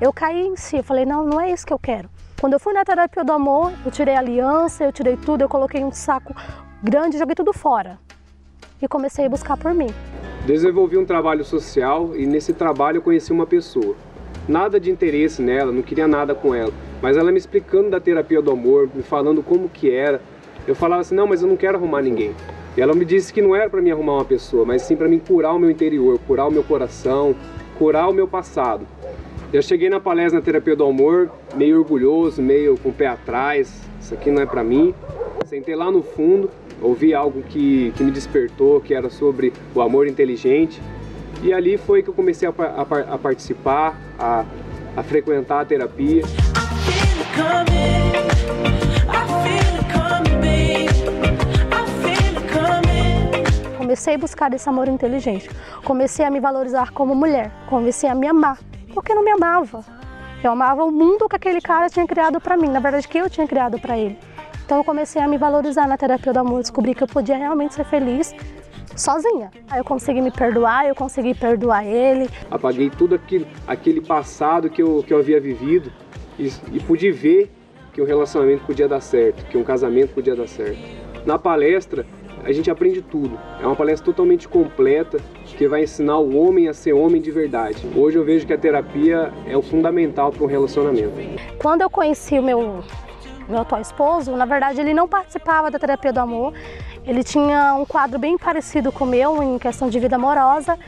Eu 0.01 0.13
caí 0.13 0.47
em 0.47 0.55
si, 0.57 0.77
eu 0.77 0.85
falei, 0.85 1.05
não, 1.05 1.25
não 1.25 1.41
é 1.41 1.51
isso 1.51 1.67
que 1.67 1.73
eu 1.73 1.79
quero. 1.79 2.09
Quando 2.41 2.53
eu 2.53 2.61
fui 2.61 2.73
na 2.73 2.85
terapia 2.85 3.25
do 3.25 3.33
amor, 3.33 3.73
eu 3.85 3.91
tirei 3.91 4.15
a 4.15 4.21
aliança, 4.21 4.85
eu 4.85 4.93
tirei 4.93 5.17
tudo, 5.17 5.43
eu 5.43 5.49
coloquei 5.49 5.83
um 5.83 5.91
saco 5.91 6.33
grande, 6.81 7.19
joguei 7.19 7.35
tudo 7.35 7.53
fora. 7.53 7.99
E 8.81 8.87
comecei 8.87 9.27
a 9.27 9.29
buscar 9.29 9.57
por 9.57 9.75
mim. 9.75 9.89
Desenvolvi 10.47 10.97
um 10.97 11.05
trabalho 11.05 11.45
social 11.45 12.15
e 12.15 12.27
nesse 12.27 12.53
trabalho 12.53 12.99
eu 12.99 13.03
conheci 13.03 13.33
uma 13.33 13.45
pessoa 13.45 13.97
nada 14.51 14.81
de 14.81 14.91
interesse 14.91 15.41
nela, 15.41 15.73
não 15.73 15.81
queria 15.81 16.09
nada 16.09 16.35
com 16.35 16.55
ela. 16.55 16.73
Mas 17.01 17.17
ela 17.17 17.31
me 17.31 17.39
explicando 17.39 17.91
da 17.91 18.01
terapia 18.01 18.43
do 18.43 18.51
amor, 18.51 18.91
me 18.93 19.03
falando 19.03 19.43
como 19.43 19.69
que 19.69 19.91
era. 19.91 20.21
Eu 20.67 20.75
falava 20.75 21.01
assim, 21.01 21.15
não, 21.15 21.27
mas 21.27 21.41
eu 21.41 21.49
não 21.49 21.57
quero 21.57 21.79
arrumar 21.79 22.03
ninguém. 22.03 22.35
E 22.77 22.81
ela 22.81 22.95
me 22.95 23.05
disse 23.05 23.33
que 23.33 23.41
não 23.41 23.55
era 23.55 23.71
para 23.71 23.81
mim 23.81 23.91
arrumar 23.91 24.15
uma 24.15 24.25
pessoa, 24.25 24.65
mas 24.65 24.83
sim 24.83 24.97
para 24.97 25.09
mim 25.09 25.19
curar 25.19 25.55
o 25.55 25.59
meu 25.59 25.71
interior, 25.71 26.19
curar 26.27 26.47
o 26.47 26.51
meu 26.51 26.63
coração, 26.63 27.35
curar 27.79 28.09
o 28.09 28.13
meu 28.13 28.29
passado. 28.29 28.87
Eu 29.53 29.63
cheguei 29.63 29.89
na 29.89 29.99
palestra 29.99 30.39
na 30.39 30.45
terapia 30.45 30.77
do 30.77 30.85
amor, 30.85 31.31
meio 31.57 31.79
orgulhoso, 31.79 32.41
meio 32.41 32.77
com 32.79 32.91
o 32.91 32.93
pé 32.93 33.09
atrás. 33.09 33.83
Isso 34.01 34.15
aqui 34.15 34.31
não 34.31 34.43
é 34.43 34.47
para 34.47 34.63
mim. 34.63 34.95
Sentei 35.47 35.75
lá 35.75 35.91
no 35.91 36.03
fundo, 36.03 36.49
ouvi 36.81 37.13
algo 37.13 37.43
que, 37.43 37.93
que 37.97 38.05
me 38.05 38.13
despertou, 38.13 38.81
que 38.81 38.95
era 38.95 39.11
sobre 39.11 39.53
o 39.75 39.81
amor 39.81 40.07
inteligente. 40.07 40.81
E 41.43 41.55
ali 41.55 41.79
foi 41.79 42.03
que 42.03 42.11
eu 42.11 42.15
comecei 42.15 42.47
a, 42.47 42.53
a, 42.53 43.15
a 43.15 43.19
participar, 43.19 43.97
a, 44.19 44.45
a 44.95 45.03
frequentar 45.03 45.61
a 45.61 45.65
terapia. 45.65 46.23
Comecei 53.79 54.15
a 54.15 54.19
buscar 54.19 54.53
esse 54.53 54.69
amor 54.69 54.87
inteligente. 54.87 55.51
Comecei 55.83 56.25
a 56.25 56.31
me 56.31 56.41
valorizar 56.41 56.93
como 56.93 57.15
mulher. 57.15 57.51
Comecei 57.69 58.09
a 58.09 58.15
me 58.15 58.27
amar. 58.27 58.59
Porque 58.95 59.15
não 59.15 59.25
me 59.25 59.31
amava. 59.31 59.83
Eu 60.45 60.53
amava 60.53 60.85
o 60.85 60.93
mundo 60.93 61.29
que 61.29 61.37
aquele 61.37 61.61
cara 61.61 61.89
tinha 61.89 62.07
criado 62.07 62.39
para 62.41 62.57
mim. 62.57 62.69
Na 62.69 62.81
verdade, 62.81 63.09
que 63.09 63.19
eu 63.19 63.31
tinha 63.31 63.49
criado 63.49 63.81
para 63.81 63.97
ele. 63.97 64.19
Então 64.65 64.79
eu 64.79 64.85
comecei 64.85 65.21
a 65.21 65.27
me 65.27 65.39
valorizar 65.39 65.89
na 65.89 65.97
terapia 65.97 66.33
do 66.33 66.39
amor. 66.39 66.61
Descobri 66.61 66.95
que 66.95 67.03
eu 67.03 67.09
podia 67.09 67.37
realmente 67.37 67.75
ser 67.75 67.85
feliz 67.85 68.35
sozinha. 68.97 69.51
Eu 69.75 69.85
consegui 69.85 70.21
me 70.21 70.31
perdoar, 70.31 70.87
eu 70.87 70.95
consegui 70.95 71.35
perdoar 71.35 71.85
ele. 71.85 72.29
Apaguei 72.51 72.91
tudo 72.91 73.15
aquilo, 73.15 73.47
aquele 73.67 74.01
passado 74.01 74.69
que 74.71 74.83
eu, 74.83 75.03
que 75.07 75.13
eu 75.13 75.19
havia 75.19 75.41
vivido 75.41 75.93
e, 76.39 76.53
e 76.73 76.81
pude 76.81 77.11
ver 77.11 77.51
que 77.93 78.01
um 78.01 78.05
relacionamento 78.05 78.65
podia 78.65 78.89
dar 78.89 79.01
certo, 79.01 79.45
que 79.47 79.59
um 79.59 79.65
casamento 79.65 80.15
podia 80.15 80.37
dar 80.37 80.47
certo. 80.47 80.79
Na 81.27 81.39
palestra, 81.39 82.07
a 82.45 82.53
gente 82.53 82.71
aprende 82.71 83.03
tudo. 83.03 83.39
É 83.61 83.67
uma 83.67 83.77
palestra 83.77 84.07
totalmente 84.07 84.49
completa 84.49 85.19
que 85.45 85.69
vai 85.69 85.83
ensinar 85.83 86.19
o 86.19 86.37
homem 86.37 86.69
a 86.69 86.73
ser 86.73 86.93
homem 86.93 87.21
de 87.21 87.31
verdade. 87.31 87.87
Hoje 87.95 88.17
eu 88.17 88.25
vejo 88.25 88.47
que 88.47 88.53
a 88.53 88.59
terapia 88.59 89.33
é 89.47 89.57
o 89.57 89.63
fundamental 89.63 90.33
para 90.33 90.45
um 90.45 90.47
relacionamento. 90.47 91.13
Quando 91.59 91.83
eu 91.83 91.91
conheci 91.91 92.39
o 92.39 92.43
meu 92.43 92.83
meu 93.49 93.63
atual 93.63 93.81
esposo, 93.81 94.37
na 94.37 94.47
verdade 94.47 94.81
ele 94.81 94.95
não 94.95 95.09
participava 95.09 95.71
da 95.71 95.79
terapia 95.79 96.13
do 96.13 96.21
amor. 96.21 96.55
Ele 97.11 97.25
tinha 97.25 97.75
um 97.75 97.85
quadro 97.85 98.21
bem 98.21 98.39
parecido 98.39 98.93
com 98.93 99.03
o 99.03 99.07
meu 99.09 99.43
em 99.43 99.59
questão 99.59 99.89
de 99.89 99.99
vida 99.99 100.15
amorosa. 100.15 100.79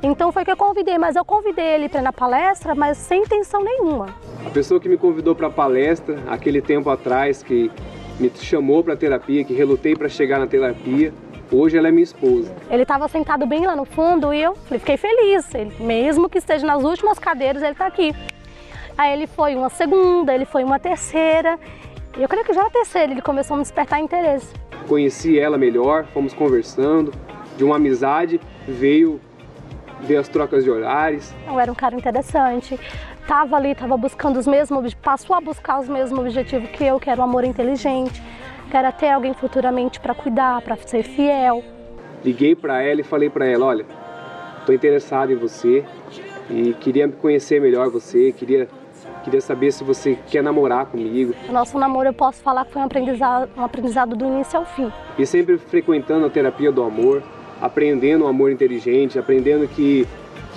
Então 0.00 0.30
foi 0.30 0.44
que 0.44 0.52
eu 0.52 0.56
convidei, 0.56 0.96
mas 0.96 1.16
eu 1.16 1.24
convidei 1.24 1.74
ele 1.74 1.88
para 1.88 1.98
ir 1.98 2.04
na 2.04 2.12
palestra, 2.12 2.72
mas 2.72 2.96
sem 2.96 3.22
intenção 3.22 3.64
nenhuma. 3.64 4.14
A 4.46 4.50
pessoa 4.50 4.78
que 4.78 4.88
me 4.88 4.96
convidou 4.96 5.34
para 5.34 5.48
a 5.48 5.50
palestra, 5.50 6.22
aquele 6.28 6.62
tempo 6.62 6.88
atrás, 6.88 7.42
que 7.42 7.68
me 8.20 8.30
chamou 8.36 8.84
para 8.84 8.94
terapia, 8.94 9.42
que 9.42 9.52
relutei 9.54 9.96
para 9.96 10.08
chegar 10.08 10.38
na 10.38 10.46
terapia. 10.46 11.12
Hoje 11.50 11.76
ela 11.76 11.88
é 11.88 11.90
minha 11.90 12.04
esposa. 12.04 12.54
Ele 12.70 12.82
estava 12.82 13.08
sentado 13.08 13.44
bem 13.44 13.66
lá 13.66 13.74
no 13.74 13.84
fundo 13.84 14.32
e 14.32 14.40
eu 14.40 14.54
fiquei 14.54 14.96
feliz. 14.96 15.52
Ele, 15.52 15.74
mesmo 15.80 16.28
que 16.28 16.38
esteja 16.38 16.64
nas 16.64 16.84
últimas 16.84 17.18
cadeiras, 17.18 17.60
ele 17.60 17.72
está 17.72 17.88
aqui. 17.88 18.14
Aí 18.96 19.14
ele 19.14 19.26
foi 19.26 19.56
uma 19.56 19.68
segunda, 19.68 20.32
ele 20.32 20.44
foi 20.44 20.62
uma 20.62 20.78
terceira. 20.78 21.58
E 22.16 22.22
eu 22.22 22.28
creio 22.28 22.44
que 22.44 22.52
já 22.52 22.66
a 22.66 22.70
terceira 22.70 23.12
ele 23.12 23.22
começou 23.22 23.54
a 23.54 23.56
me 23.58 23.62
despertar 23.62 24.00
interesse. 24.00 24.52
Conheci 24.86 25.38
ela 25.38 25.56
melhor, 25.56 26.06
fomos 26.06 26.34
conversando. 26.34 27.12
De 27.56 27.64
uma 27.64 27.76
amizade 27.76 28.40
veio 28.66 29.20
ver 30.00 30.16
as 30.16 30.28
trocas 30.28 30.64
de 30.64 30.70
olhares. 30.70 31.34
Eu 31.46 31.60
era 31.60 31.70
um 31.70 31.74
cara 31.74 31.94
interessante 31.94 32.78
estava 33.22 33.56
ali, 33.56 33.70
estava 33.70 33.96
buscando 33.96 34.38
os 34.38 34.46
mesmos, 34.46 34.94
passou 34.94 35.34
a 35.34 35.40
buscar 35.40 35.80
os 35.80 35.88
mesmos 35.88 36.18
objetivos 36.18 36.68
que 36.70 36.84
eu, 36.84 36.98
que 36.98 37.08
era 37.08 37.20
o 37.20 37.24
um 37.24 37.28
amor 37.28 37.44
inteligente, 37.44 38.22
que 38.70 38.76
era 38.76 38.92
ter 38.92 39.10
alguém 39.10 39.32
futuramente 39.32 40.00
para 40.00 40.14
cuidar, 40.14 40.60
para 40.62 40.76
ser 40.76 41.02
fiel. 41.02 41.62
Liguei 42.24 42.54
para 42.54 42.82
ela 42.82 43.00
e 43.00 43.04
falei 43.04 43.30
para 43.30 43.46
ela, 43.46 43.66
olha, 43.66 43.86
estou 44.58 44.74
interessado 44.74 45.32
em 45.32 45.36
você 45.36 45.84
e 46.50 46.74
queria 46.74 47.08
conhecer 47.08 47.60
melhor 47.60 47.88
você, 47.90 48.32
queria 48.32 48.68
queria 49.22 49.40
saber 49.40 49.72
se 49.72 49.82
você 49.82 50.18
quer 50.28 50.42
namorar 50.42 50.86
comigo. 50.86 51.34
O 51.48 51.52
nosso 51.52 51.78
namoro 51.78 52.08
eu 52.08 52.14
posso 52.14 52.42
falar 52.42 52.64
que 52.64 52.72
foi 52.72 52.82
um 52.82 52.84
aprendizado, 52.84 53.50
um 53.56 53.64
aprendizado 53.64 54.16
do 54.16 54.26
início 54.26 54.58
ao 54.58 54.66
fim. 54.66 54.92
E 55.18 55.24
sempre 55.24 55.56
frequentando 55.58 56.26
a 56.26 56.30
terapia 56.30 56.70
do 56.70 56.82
amor, 56.82 57.22
aprendendo 57.60 58.24
o 58.24 58.28
amor 58.28 58.50
inteligente, 58.50 59.18
aprendendo 59.18 59.66
que 59.68 60.06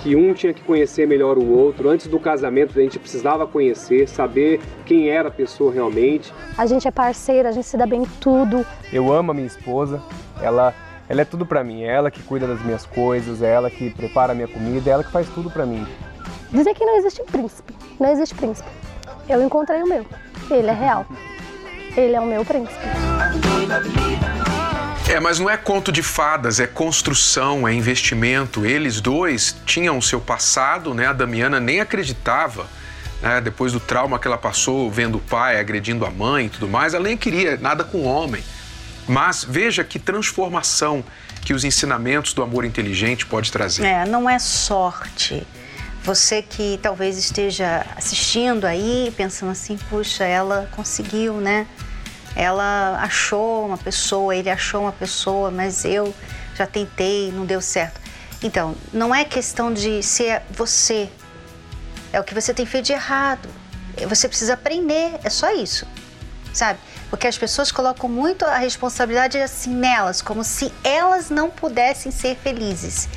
que 0.02 0.14
um 0.14 0.32
tinha 0.34 0.54
que 0.54 0.62
conhecer 0.62 1.06
melhor 1.06 1.36
o 1.36 1.50
outro. 1.50 1.88
Antes 1.88 2.06
do 2.06 2.20
casamento, 2.20 2.78
a 2.78 2.82
gente 2.82 2.98
precisava 2.98 3.46
conhecer, 3.46 4.08
saber 4.08 4.60
quem 4.84 5.08
era 5.08 5.28
a 5.28 5.32
pessoa 5.32 5.72
realmente. 5.72 6.32
A 6.56 6.64
gente 6.64 6.86
é 6.86 6.90
parceira, 6.90 7.48
a 7.48 7.52
gente 7.52 7.66
se 7.66 7.76
dá 7.76 7.86
bem 7.86 8.02
em 8.02 8.06
tudo. 8.20 8.64
Eu 8.92 9.12
amo 9.12 9.32
a 9.32 9.34
minha 9.34 9.46
esposa, 9.46 10.00
ela, 10.40 10.72
ela 11.08 11.22
é 11.22 11.24
tudo 11.24 11.44
para 11.44 11.64
mim. 11.64 11.82
É 11.82 11.92
ela 11.92 12.10
que 12.10 12.22
cuida 12.22 12.46
das 12.46 12.62
minhas 12.64 12.86
coisas, 12.86 13.42
é 13.42 13.52
ela 13.52 13.70
que 13.70 13.90
prepara 13.90 14.32
a 14.32 14.34
minha 14.34 14.48
comida, 14.48 14.90
é 14.90 14.92
ela 14.92 15.02
que 15.02 15.10
faz 15.10 15.28
tudo 15.30 15.50
para 15.50 15.66
mim. 15.66 15.84
Dizer 16.52 16.74
que 16.74 16.84
não 16.84 16.96
existe 16.98 17.22
príncipe, 17.24 17.74
não 17.98 18.12
existe 18.12 18.34
príncipe. 18.34 18.68
Eu 19.28 19.42
encontrei 19.42 19.82
o 19.82 19.88
meu, 19.88 20.06
ele 20.50 20.68
é 20.68 20.72
real. 20.72 21.06
Ele 21.96 22.14
é 22.14 22.20
o 22.20 22.26
meu 22.26 22.44
príncipe. 22.44 22.84
É, 25.08 25.18
mas 25.18 25.38
não 25.38 25.48
é 25.48 25.56
conto 25.56 25.90
de 25.90 26.02
fadas, 26.02 26.60
é 26.60 26.66
construção, 26.66 27.66
é 27.66 27.72
investimento. 27.72 28.66
Eles 28.66 29.00
dois 29.00 29.56
tinham 29.64 29.96
o 29.96 30.02
seu 30.02 30.20
passado, 30.20 30.92
né? 30.92 31.06
A 31.06 31.12
Damiana 31.12 31.58
nem 31.58 31.80
acreditava, 31.80 32.66
né? 33.22 33.40
Depois 33.40 33.72
do 33.72 33.80
trauma 33.80 34.18
que 34.18 34.26
ela 34.26 34.36
passou 34.36 34.90
vendo 34.90 35.16
o 35.16 35.20
pai 35.20 35.58
agredindo 35.58 36.04
a 36.04 36.10
mãe 36.10 36.46
e 36.46 36.48
tudo 36.50 36.68
mais, 36.68 36.92
ela 36.92 37.04
nem 37.04 37.16
queria 37.16 37.56
nada 37.56 37.82
com 37.82 37.98
o 37.98 38.04
homem. 38.04 38.42
Mas 39.08 39.44
veja 39.44 39.82
que 39.84 39.98
transformação 39.98 41.04
que 41.42 41.54
os 41.54 41.64
ensinamentos 41.64 42.32
do 42.34 42.42
amor 42.42 42.64
inteligente 42.64 43.24
pode 43.24 43.52
trazer. 43.52 43.86
É, 43.86 44.04
não 44.04 44.28
é 44.28 44.38
sorte. 44.38 45.46
Você 46.06 46.40
que 46.40 46.78
talvez 46.80 47.18
esteja 47.18 47.84
assistindo 47.94 48.64
aí, 48.64 49.12
pensando 49.14 49.52
assim, 49.52 49.76
puxa, 49.76 50.24
ela 50.24 50.66
conseguiu, 50.74 51.34
né? 51.34 51.66
ela 52.36 52.98
achou 53.00 53.64
uma 53.66 53.78
pessoa, 53.78 54.36
ele 54.36 54.50
achou 54.50 54.82
uma 54.82 54.92
pessoa, 54.92 55.50
mas 55.50 55.86
eu 55.86 56.14
já 56.54 56.66
tentei, 56.66 57.32
não 57.32 57.46
deu 57.46 57.62
certo. 57.62 57.98
Então, 58.42 58.76
não 58.92 59.14
é 59.14 59.24
questão 59.24 59.72
de 59.72 60.02
ser 60.02 60.42
você, 60.50 61.08
é 62.12 62.20
o 62.20 62.24
que 62.24 62.34
você 62.34 62.52
tem 62.52 62.66
feito 62.66 62.84
de 62.84 62.92
errado. 62.92 63.48
Você 64.06 64.28
precisa 64.28 64.52
aprender, 64.52 65.18
é 65.24 65.30
só 65.30 65.50
isso, 65.54 65.86
sabe? 66.52 66.78
Porque 67.10 67.26
as 67.26 67.38
pessoas 67.38 67.70
colocam 67.70 68.08
muito 68.08 68.44
a 68.44 68.58
responsabilidade 68.58 69.38
assim 69.38 69.70
nelas, 69.70 70.20
como 70.20 70.42
se 70.42 70.72
elas 70.82 71.30
não 71.30 71.48
pudessem 71.48 72.10
ser 72.10 72.36
felizes. 72.36 73.08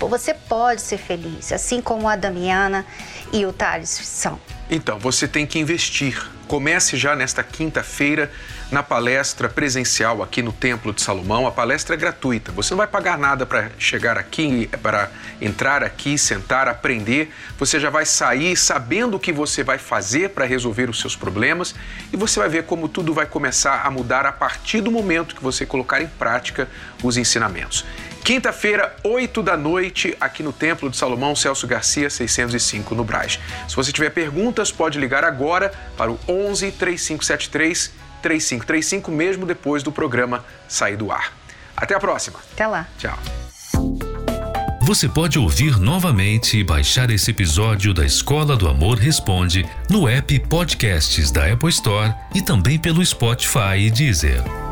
Uhum. 0.00 0.08
Você 0.08 0.34
pode 0.34 0.82
ser 0.82 0.98
feliz, 0.98 1.52
assim 1.52 1.80
como 1.80 2.08
a 2.08 2.16
Damiana 2.16 2.84
e 3.32 3.46
o 3.46 3.52
Thales 3.52 3.90
são. 3.90 4.38
Então, 4.70 4.98
você 4.98 5.26
tem 5.26 5.46
que 5.46 5.58
investir. 5.58 6.22
Comece 6.46 6.96
já 6.96 7.14
nesta 7.14 7.42
quinta-feira 7.42 8.30
na 8.70 8.82
palestra 8.82 9.48
presencial 9.48 10.22
aqui 10.22 10.42
no 10.42 10.52
Templo 10.52 10.92
de 10.92 11.00
Salomão. 11.00 11.46
A 11.46 11.50
palestra 11.50 11.94
é 11.94 11.98
gratuita. 11.98 12.52
Você 12.52 12.72
não 12.72 12.78
vai 12.78 12.86
pagar 12.86 13.18
nada 13.18 13.46
para 13.46 13.70
chegar 13.78 14.18
aqui, 14.18 14.68
para 14.82 15.10
entrar 15.40 15.82
aqui, 15.82 16.18
sentar, 16.18 16.68
aprender. 16.68 17.32
Você 17.58 17.80
já 17.80 17.90
vai 17.90 18.04
sair 18.04 18.56
sabendo 18.56 19.16
o 19.16 19.20
que 19.20 19.32
você 19.32 19.62
vai 19.62 19.78
fazer 19.78 20.30
para 20.30 20.44
resolver 20.44 20.88
os 20.88 21.00
seus 21.00 21.16
problemas 21.16 21.74
e 22.12 22.16
você 22.16 22.40
vai 22.40 22.48
ver 22.48 22.64
como 22.64 22.88
tudo 22.88 23.12
vai 23.14 23.26
começar 23.26 23.86
a 23.86 23.90
mudar 23.90 24.26
a 24.26 24.32
partir 24.32 24.80
do 24.80 24.90
momento 24.90 25.34
que 25.34 25.42
você 25.42 25.64
colocar 25.64 26.00
em 26.02 26.06
prática 26.06 26.68
os 27.02 27.16
ensinamentos. 27.16 27.84
Quinta-feira, 28.24 28.94
8 29.02 29.42
da 29.42 29.56
noite, 29.56 30.16
aqui 30.20 30.42
no 30.42 30.52
Templo 30.52 30.90
de 30.90 30.96
Salomão, 30.96 31.34
Celso 31.34 31.66
Garcia, 31.66 32.10
605, 32.10 32.94
no 32.94 33.04
Braz. 33.04 33.38
Se 33.68 33.74
você 33.74 33.90
tiver 33.92 34.10
perguntas, 34.10 34.70
pode 34.70 34.98
ligar 34.98 35.24
agora 35.24 35.72
para 35.96 36.10
o 36.10 36.18
11 36.28 36.72
3573 36.72 37.92
3535, 38.22 39.10
mesmo 39.10 39.46
depois 39.46 39.82
do 39.82 39.92
programa 39.92 40.44
sair 40.68 40.96
do 40.96 41.10
ar. 41.10 41.32
Até 41.76 41.94
a 41.94 42.00
próxima. 42.00 42.38
Até 42.52 42.66
lá. 42.66 42.86
Tchau. 42.98 43.18
Você 44.88 45.06
pode 45.06 45.38
ouvir 45.38 45.78
novamente 45.78 46.56
e 46.56 46.64
baixar 46.64 47.10
esse 47.10 47.30
episódio 47.30 47.92
da 47.92 48.06
Escola 48.06 48.56
do 48.56 48.66
Amor 48.66 48.96
Responde 48.96 49.68
no 49.90 50.08
app 50.08 50.38
Podcasts 50.48 51.30
da 51.30 51.52
Apple 51.52 51.68
Store 51.68 52.14
e 52.34 52.40
também 52.40 52.78
pelo 52.78 53.04
Spotify 53.04 53.76
e 53.78 53.90
Deezer. 53.90 54.67